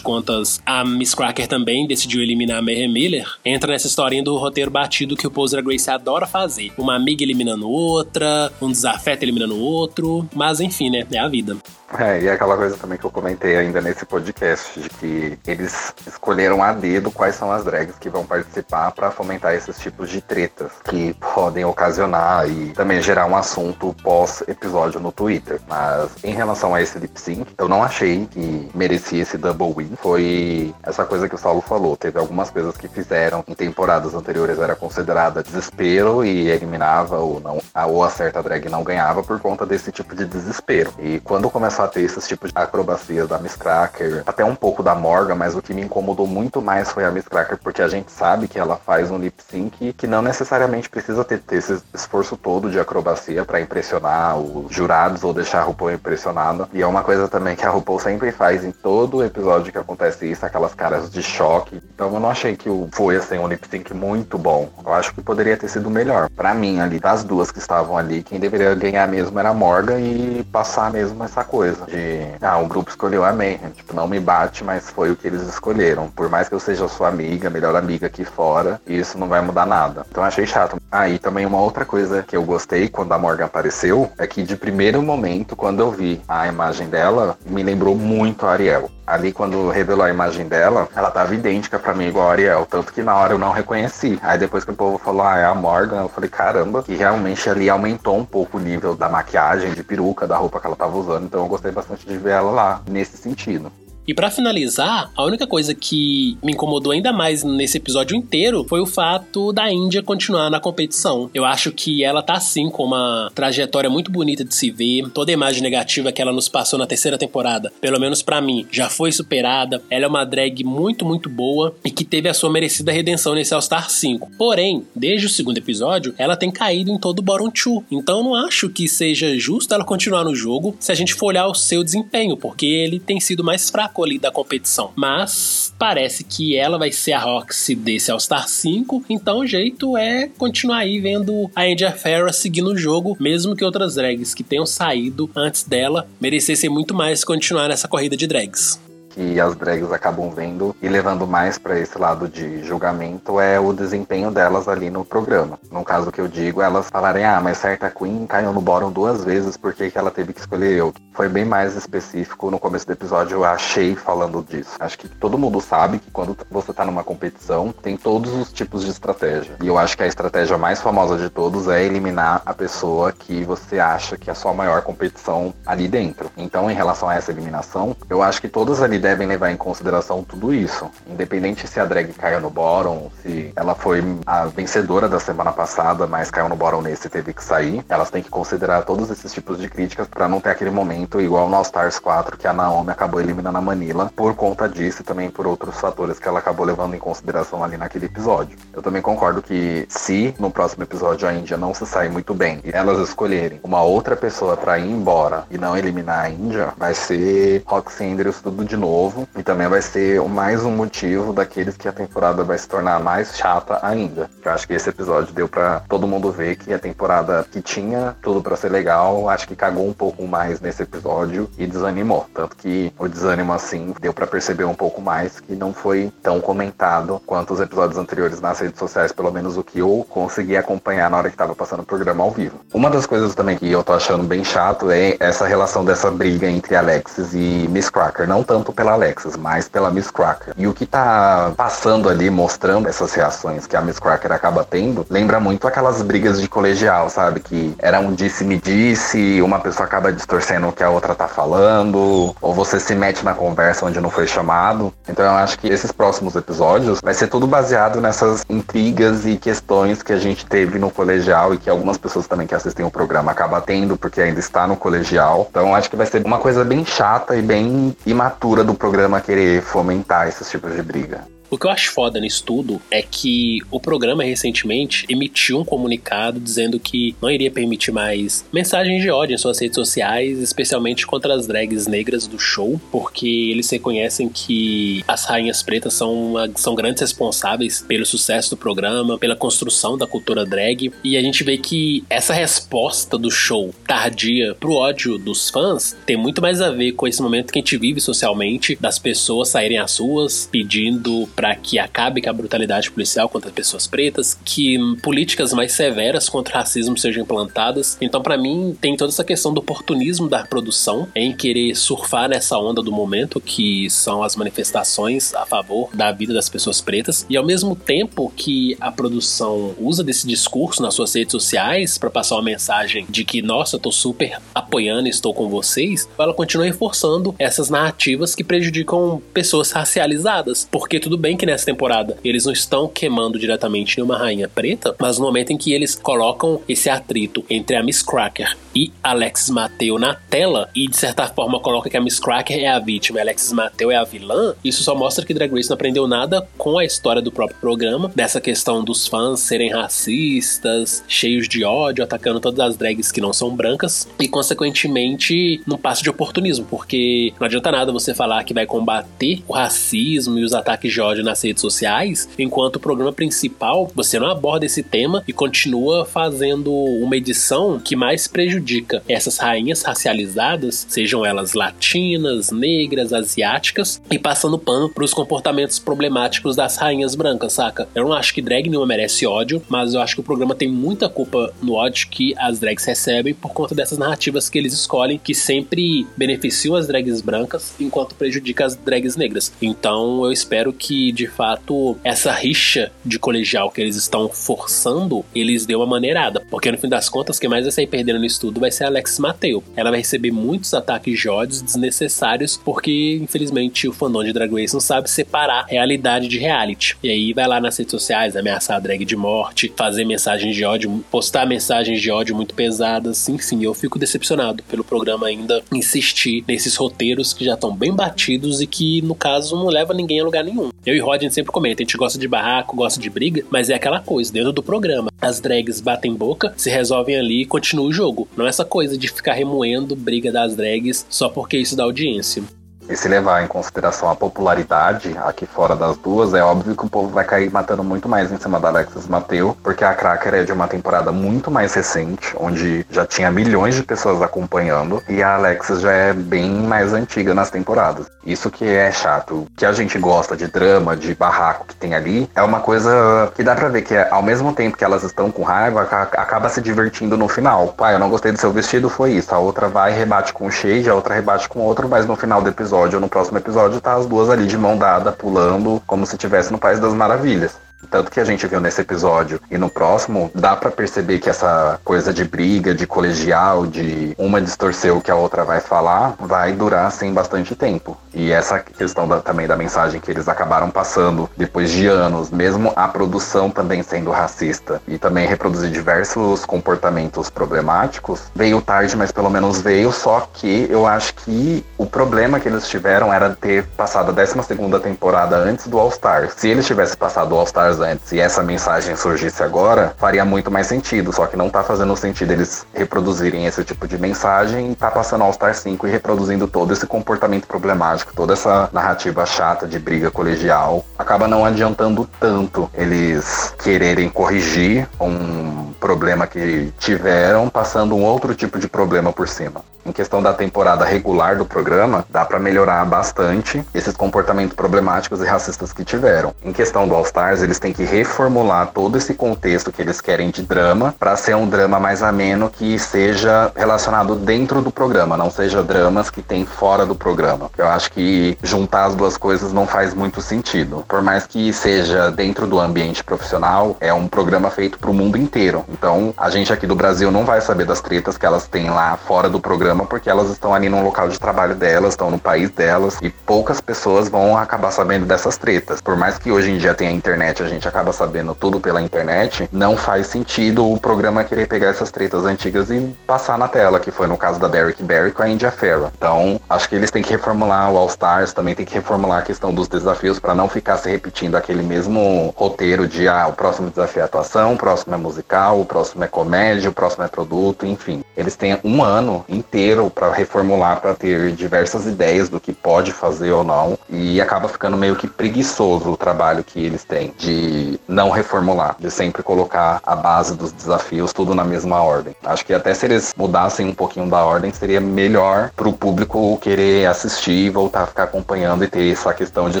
[0.00, 5.16] contas, a Miss Cracker também decidiu eliminar Mayhem Miller, entra nessa historinha do roteiro batido
[5.16, 6.72] que o Pose Drag Race adora fazer.
[6.78, 11.06] Uma amiga eliminando outra, um desafeto eliminando outro, mas enfim, né?
[11.10, 11.56] É a vida.
[11.96, 16.62] É, e aquela coisa também que eu comentei ainda nesse podcast, de que eles escolheram
[16.62, 20.72] a dedo quais são as drags que vão participar para fomentar esses tipos de tretas
[20.84, 25.60] que podem ocasionar e também gerar um assunto pós-episódio no Twitter.
[25.66, 29.96] Mas em relação a esse lip sync, eu não achei que merecia esse double win.
[29.96, 31.96] Foi essa coisa que o Saulo falou.
[31.96, 37.58] Teve algumas coisas que fizeram em temporadas anteriores era considerada desespero e eliminava ou não,
[37.86, 40.92] ou a certa drag não ganhava por conta desse tipo de desespero.
[40.98, 44.94] E quando começa ter esses tipos de acrobacias da Miss Cracker, até um pouco da
[44.94, 48.10] Morgan, mas o que me incomodou muito mais foi a Miss Cracker, porque a gente
[48.10, 52.36] sabe que ela faz um lip sync que não necessariamente precisa ter, ter esse esforço
[52.36, 56.68] todo de acrobacia para impressionar os jurados ou deixar a RuPaul impressionada.
[56.72, 60.30] E é uma coisa também que a RuPaul sempre faz em todo episódio que acontece
[60.30, 61.80] isso, aquelas caras de choque.
[61.94, 64.70] Então eu não achei que foi assim um lip sync muito bom.
[64.84, 66.28] Eu acho que poderia ter sido melhor.
[66.30, 70.00] Para mim ali, das duas que estavam ali, quem deveria ganhar mesmo era a Morgan
[70.00, 74.06] e passar mesmo essa coisa coisa de, ah, o grupo escolheu a Mayhem, tipo, não
[74.06, 76.08] me bate, mas foi o que eles escolheram.
[76.08, 79.66] Por mais que eu seja sua amiga, melhor amiga aqui fora, isso não vai mudar
[79.66, 80.06] nada.
[80.10, 80.76] Então achei chato.
[80.90, 84.42] Aí ah, também uma outra coisa que eu gostei quando a Morgan apareceu é que
[84.42, 89.32] de primeiro momento, quando eu vi a imagem dela, me lembrou muito a Ariel ali
[89.32, 93.02] quando revelou a imagem dela, ela tava idêntica para mim igual a Ariel, tanto que
[93.02, 94.18] na hora eu não reconheci.
[94.22, 97.48] Aí depois que o povo falou, ah, é a Morgan, eu falei, caramba, que realmente
[97.48, 100.96] ali aumentou um pouco o nível da maquiagem, de peruca, da roupa que ela tava
[100.96, 103.72] usando, então eu gostei bastante de ver ela lá, nesse sentido.
[104.08, 108.80] E para finalizar, a única coisa que me incomodou ainda mais nesse episódio inteiro foi
[108.80, 111.28] o fato da Índia continuar na competição.
[111.34, 115.10] Eu acho que ela tá assim com uma trajetória muito bonita de se ver.
[115.10, 118.66] Toda a imagem negativa que ela nos passou na terceira temporada, pelo menos para mim,
[118.72, 119.82] já foi superada.
[119.90, 123.52] Ela é uma drag muito, muito boa e que teve a sua merecida redenção nesse
[123.52, 124.30] All Star 5.
[124.38, 127.84] Porém, desde o segundo episódio, ela tem caído em todo o Bottom 2.
[127.90, 131.46] Então não acho que seja justo ela continuar no jogo se a gente for olhar
[131.46, 134.92] o seu desempenho, porque ele tem sido mais fraco da competição.
[134.94, 140.28] Mas parece que ela vai ser a Roxy desse All-Star 5, então o jeito é
[140.38, 144.66] continuar aí vendo a India Farrah seguindo o jogo, mesmo que outras drags que tenham
[144.66, 148.78] saído antes dela merecessem muito mais continuar nessa corrida de drags
[149.10, 153.72] que as drags acabam vendo e levando mais para esse lado de julgamento é o
[153.72, 155.58] desempenho delas ali no programa.
[155.70, 159.24] No caso que eu digo, elas falarem, ah, mas certa Queen caiu no bottom duas
[159.24, 160.92] vezes, por que, ela teve que escolher eu?
[161.12, 164.76] Foi bem mais específico no começo do episódio, eu achei falando disso.
[164.78, 168.84] Acho que todo mundo sabe que quando você tá numa competição, tem todos os tipos
[168.84, 169.56] de estratégia.
[169.62, 173.44] E eu acho que a estratégia mais famosa de todos é eliminar a pessoa que
[173.44, 176.30] você acha que é a sua maior competição ali dentro.
[176.36, 180.22] Então, em relação a essa eliminação, eu acho que todas ali devem levar em consideração
[180.22, 180.90] tudo isso.
[181.06, 186.06] Independente se a drag caiu no bottom, se ela foi a vencedora da semana passada,
[186.06, 189.32] mas caiu no bottom nesse e teve que sair, elas têm que considerar todos esses
[189.32, 192.52] tipos de críticas para não ter aquele momento igual no All Stars 4 que a
[192.52, 196.38] Naomi acabou eliminando a Manila por conta disso e também por outros fatores que ela
[196.38, 198.58] acabou levando em consideração ali naquele episódio.
[198.72, 202.60] Eu também concordo que se no próximo episódio a Índia não se sair muito bem
[202.64, 206.94] e elas escolherem uma outra pessoa para ir embora e não eliminar a Índia, vai
[206.94, 211.76] ser Roxy Andrews tudo de novo novo e também vai ser mais um motivo daqueles
[211.76, 214.30] que a temporada vai se tornar mais chata ainda.
[214.42, 218.16] Eu acho que esse episódio deu para todo mundo ver que a temporada que tinha
[218.22, 222.26] tudo para ser legal, acho que cagou um pouco mais nesse episódio e desanimou.
[222.32, 226.40] Tanto que o desânimo assim deu para perceber um pouco mais que não foi tão
[226.40, 231.10] comentado quanto os episódios anteriores nas redes sociais, pelo menos o que eu consegui acompanhar
[231.10, 232.60] na hora que tava passando o programa ao vivo.
[232.72, 236.48] Uma das coisas também que eu tô achando bem chato é essa relação dessa briga
[236.48, 240.54] entre Alexis e Miss Cracker, não tanto pela Alexis, mais pela Miss Cracker.
[240.56, 245.04] E o que tá passando ali, mostrando essas reações que a Miss Cracker acaba tendo,
[245.10, 247.40] lembra muito aquelas brigas de colegial, sabe?
[247.40, 252.54] Que era um disse-me-disse, uma pessoa acaba distorcendo o que a outra tá falando, ou
[252.54, 254.94] você se mete na conversa onde não foi chamado.
[255.08, 260.04] Então eu acho que esses próximos episódios vai ser tudo baseado nessas intrigas e questões
[260.04, 263.32] que a gente teve no colegial e que algumas pessoas também que assistem o programa
[263.32, 265.48] acabam tendo, porque ainda está no colegial.
[265.50, 269.62] Então acho que vai ser uma coisa bem chata e bem imatura do programa querer
[269.62, 271.37] fomentar esses tipos de briga.
[271.50, 276.38] O que eu acho foda nisso tudo é que o programa recentemente emitiu um comunicado
[276.38, 281.34] dizendo que não iria permitir mais mensagens de ódio em suas redes sociais, especialmente contra
[281.34, 286.74] as drags negras do show, porque eles reconhecem que as rainhas pretas são, uma, são
[286.74, 291.56] grandes responsáveis pelo sucesso do programa, pela construção da cultura drag, e a gente vê
[291.56, 296.92] que essa resposta do show tardia pro ódio dos fãs tem muito mais a ver
[296.92, 301.54] com esse momento que a gente vive socialmente, das pessoas saírem às ruas pedindo para
[301.54, 306.58] que acabe com a brutalidade policial contra pessoas pretas, que políticas mais severas contra o
[306.58, 307.96] racismo sejam implantadas.
[308.00, 312.58] Então, para mim, tem toda essa questão do oportunismo da produção em querer surfar nessa
[312.58, 317.36] onda do momento, que são as manifestações a favor da vida das pessoas pretas, e
[317.36, 322.34] ao mesmo tempo que a produção usa desse discurso nas suas redes sociais para passar
[322.34, 327.32] uma mensagem de que, nossa, eu tô super apoiando estou com vocês, ela continua reforçando
[327.38, 332.54] essas narrativas que prejudicam pessoas racializadas, porque tudo bem bem que nessa temporada eles não
[332.54, 337.44] estão queimando diretamente nenhuma rainha preta, mas no momento em que eles colocam esse atrito
[337.50, 341.98] entre a Miss Cracker e Alexis Mateo na tela e de certa forma coloca que
[341.98, 345.22] a Miss Cracker é a vítima e Alexis Mateo é a vilã, isso só mostra
[345.22, 349.06] que Drag Race não aprendeu nada com a história do próprio programa, dessa questão dos
[349.06, 354.26] fãs serem racistas, cheios de ódio, atacando todas as drags que não são brancas e
[354.28, 359.52] consequentemente num passo de oportunismo, porque não adianta nada você falar que vai combater o
[359.52, 364.30] racismo e os ataques de ódio nas redes sociais, enquanto o programa principal você não
[364.30, 371.24] aborda esse tema e continua fazendo uma edição que mais prejudica essas rainhas racializadas, sejam
[371.24, 377.88] elas latinas, negras, asiáticas, e passando pano para os comportamentos problemáticos das rainhas brancas, saca?
[377.94, 380.68] Eu não acho que drag nenhuma merece ódio, mas eu acho que o programa tem
[380.68, 385.18] muita culpa no ódio que as drags recebem por conta dessas narrativas que eles escolhem,
[385.22, 389.52] que sempre beneficiam as drags brancas enquanto prejudica as drags negras.
[389.60, 395.66] Então eu espero que de fato essa rixa de colegial que eles estão forçando, eles
[395.66, 396.42] deu uma maneirada.
[396.50, 398.86] Porque no fim das contas, quem mais vai sair perdendo no estudo vai ser a
[398.88, 399.62] Alex Mateu.
[399.76, 404.74] Ela vai receber muitos ataques de ódios desnecessários, porque infelizmente o fandom de Drag Race
[404.74, 406.96] não sabe separar realidade de reality.
[407.02, 410.64] E aí vai lá nas redes sociais ameaçar a drag de morte, fazer mensagens de
[410.64, 413.28] ódio, postar mensagens de ódio muito pesadas.
[413.28, 418.60] Enfim, eu fico decepcionado pelo programa ainda insistir nesses roteiros que já estão bem batidos
[418.60, 420.70] e que, no caso, não leva ninguém a lugar nenhum.
[420.84, 423.44] Eu e Rod a gente sempre comenta, a gente gosta de barraco, gosta de briga,
[423.50, 425.10] mas é aquela coisa, dentro do programa.
[425.20, 428.28] As drags batem boca, se resolvem ali e continua o jogo.
[428.36, 432.42] Não é essa coisa de ficar remoendo briga das drags só porque isso dá audiência.
[432.88, 436.88] E se levar em consideração a popularidade aqui fora das duas, é óbvio que o
[436.88, 440.42] povo vai cair matando muito mais em cima da Alexis Mateu, porque a Cracker é
[440.42, 445.34] de uma temporada muito mais recente, onde já tinha milhões de pessoas acompanhando, e a
[445.34, 448.06] Alexis já é bem mais antiga nas temporadas.
[448.24, 449.46] Isso que é chato.
[449.56, 453.42] Que a gente gosta de drama, de barraco que tem ali, é uma coisa que
[453.42, 457.16] dá pra ver que ao mesmo tempo que elas estão com raiva, acaba se divertindo
[457.16, 457.68] no final.
[457.68, 459.34] Pai, eu não gostei do seu vestido, foi isso.
[459.34, 462.16] A outra vai rebate com o shade, a outra rebate com o outro, mas no
[462.16, 465.10] final do episódio episódio ou no próximo episódio tá as duas ali de mão dada,
[465.10, 467.58] pulando, como se estivesse no País das Maravilhas.
[467.90, 471.80] Tanto que a gente viu nesse episódio e no próximo, dá para perceber que essa
[471.84, 476.52] coisa de briga, de colegial, de uma distorcer o que a outra vai falar, vai
[476.52, 477.96] durar assim bastante tempo.
[478.12, 482.72] E essa questão da, também da mensagem que eles acabaram passando depois de anos, mesmo
[482.74, 489.30] a produção também sendo racista e também reproduzir diversos comportamentos problemáticos, veio tarde, mas pelo
[489.30, 489.92] menos veio.
[489.92, 494.34] Só que eu acho que o problema que eles tiveram era ter passado a 12
[494.82, 496.30] temporada antes do All Star.
[496.36, 500.50] Se eles tivessem passado o All Star antes e essa mensagem surgisse agora, faria muito
[500.50, 501.12] mais sentido.
[501.12, 505.24] Só que não tá fazendo sentido eles reproduzirem esse tipo de mensagem e tá passando
[505.24, 510.10] All Star 5 e reproduzindo todo esse comportamento problemático, toda essa narrativa chata de briga
[510.10, 510.84] colegial.
[510.98, 518.58] Acaba não adiantando tanto eles quererem corrigir um problema que tiveram, passando um outro tipo
[518.58, 519.62] de problema por cima.
[519.88, 525.24] Em questão da temporada regular do programa, dá para melhorar bastante esses comportamentos problemáticos e
[525.24, 526.34] racistas que tiveram.
[526.44, 530.30] Em questão do All Stars, eles têm que reformular todo esse contexto que eles querem
[530.30, 535.30] de drama para ser um drama mais ameno que seja relacionado dentro do programa, não
[535.30, 537.50] seja dramas que tem fora do programa.
[537.56, 540.84] Eu acho que juntar as duas coisas não faz muito sentido.
[540.86, 545.16] Por mais que seja dentro do ambiente profissional, é um programa feito para o mundo
[545.16, 545.64] inteiro.
[545.68, 548.96] Então, a gente aqui do Brasil não vai saber das tretas que elas têm lá
[548.96, 552.50] fora do programa, porque elas estão ali no local de trabalho delas, estão no país
[552.50, 555.80] delas, e poucas pessoas vão acabar sabendo dessas tretas.
[555.80, 559.48] Por mais que hoje em dia tenha internet, a gente acaba sabendo tudo pela internet,
[559.52, 563.90] não faz sentido o programa querer pegar essas tretas antigas e passar na tela, que
[563.90, 565.90] foi no caso da Derek Barry com a India Farrah.
[565.96, 569.22] Então, acho que eles têm que reformular o All Stars, também tem que reformular a
[569.22, 573.70] questão dos desafios para não ficar se repetindo aquele mesmo roteiro de ah, o próximo
[573.70, 577.66] desafio é atuação, o próximo é musical, o próximo é comédia, o próximo é produto,
[577.66, 578.02] enfim.
[578.16, 579.57] Eles têm um ano inteiro
[579.94, 584.76] para reformular, para ter diversas ideias do que pode fazer ou não, e acaba ficando
[584.76, 589.96] meio que preguiçoso o trabalho que eles têm de não reformular, de sempre colocar a
[589.96, 592.14] base dos desafios tudo na mesma ordem.
[592.24, 596.38] Acho que até se eles mudassem um pouquinho da ordem, seria melhor para o público
[596.38, 599.60] querer assistir e voltar a ficar acompanhando e ter essa questão de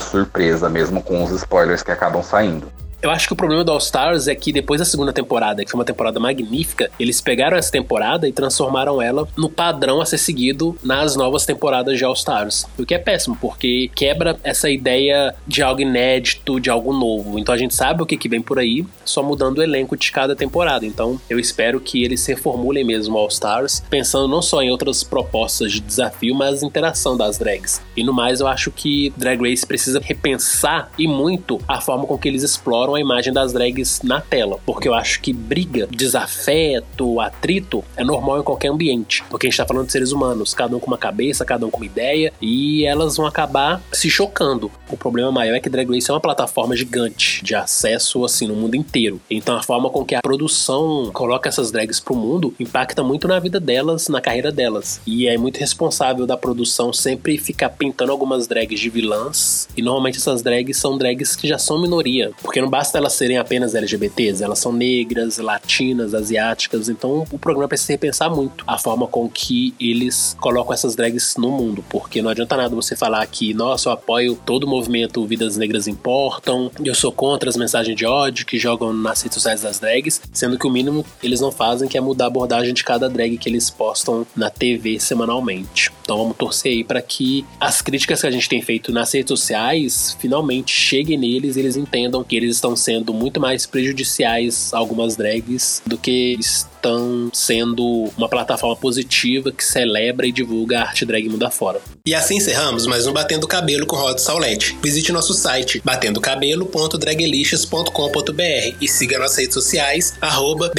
[0.00, 2.68] surpresa, mesmo com os spoilers que acabam saindo.
[3.00, 5.70] Eu acho que o problema do All Stars é que depois da segunda temporada, que
[5.70, 10.18] foi uma temporada magnífica, eles pegaram essa temporada e transformaram ela no padrão a ser
[10.18, 12.66] seguido nas novas temporadas de All Stars.
[12.76, 17.38] O que é péssimo, porque quebra essa ideia de algo inédito, de algo novo.
[17.38, 20.10] Então a gente sabe o que, que vem por aí, só mudando o elenco de
[20.10, 20.84] cada temporada.
[20.84, 25.70] Então eu espero que eles reformulem mesmo All Stars, pensando não só em outras propostas
[25.70, 27.80] de desafio, mas interação das drags.
[27.96, 32.18] E no mais, eu acho que Drag Race precisa repensar e muito a forma com
[32.18, 34.58] que eles exploram a imagem das drags na tela.
[34.64, 39.24] Porque eu acho que briga, desafeto, atrito é normal em qualquer ambiente.
[39.30, 41.70] Porque a gente tá falando de seres humanos, cada um com uma cabeça, cada um
[41.70, 44.70] com uma ideia, e elas vão acabar se chocando.
[44.90, 48.54] O problema maior é que Drag Race é uma plataforma gigante de acesso assim no
[48.54, 49.20] mundo inteiro.
[49.30, 53.38] Então a forma com que a produção coloca essas drags pro mundo impacta muito na
[53.38, 55.00] vida delas, na carreira delas.
[55.06, 59.68] E é muito responsável da produção sempre ficar pintando algumas drags de vilãs.
[59.76, 62.30] E normalmente essas drags são drags que já são minoria.
[62.42, 67.66] Porque não basta elas serem apenas LGBTs, elas são negras, latinas, asiáticas, então o programa
[67.66, 72.30] precisa repensar muito a forma com que eles colocam essas drags no mundo, porque não
[72.30, 76.94] adianta nada você falar que, nossa, eu apoio todo o movimento Vidas Negras Importam, eu
[76.94, 80.66] sou contra as mensagens de ódio que jogam nas redes sociais das drags, sendo que
[80.68, 83.70] o mínimo eles não fazem que é mudar a abordagem de cada drag que eles
[83.70, 85.90] postam na TV semanalmente.
[86.02, 89.28] Então vamos torcer aí para que as críticas que a gente tem feito nas redes
[89.28, 94.78] sociais finalmente cheguem neles e eles entendam que eles estão sendo muito mais prejudiciais a
[94.78, 101.04] algumas drags do que estão sendo uma plataforma positiva que celebra e divulga a arte
[101.04, 101.80] drag mundo afora.
[102.06, 104.76] E assim encerramos mais um Batendo Cabelo com Rod Saulete.
[104.82, 110.70] Visite nosso site batendocabelo.dragelicious.com.br e siga nossas redes sociais, arroba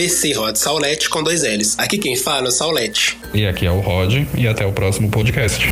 [1.10, 1.76] com dois L's.
[1.78, 3.18] Aqui quem fala é o Saulete.
[3.34, 5.68] E aqui é o Rod, e até o próximo podcast.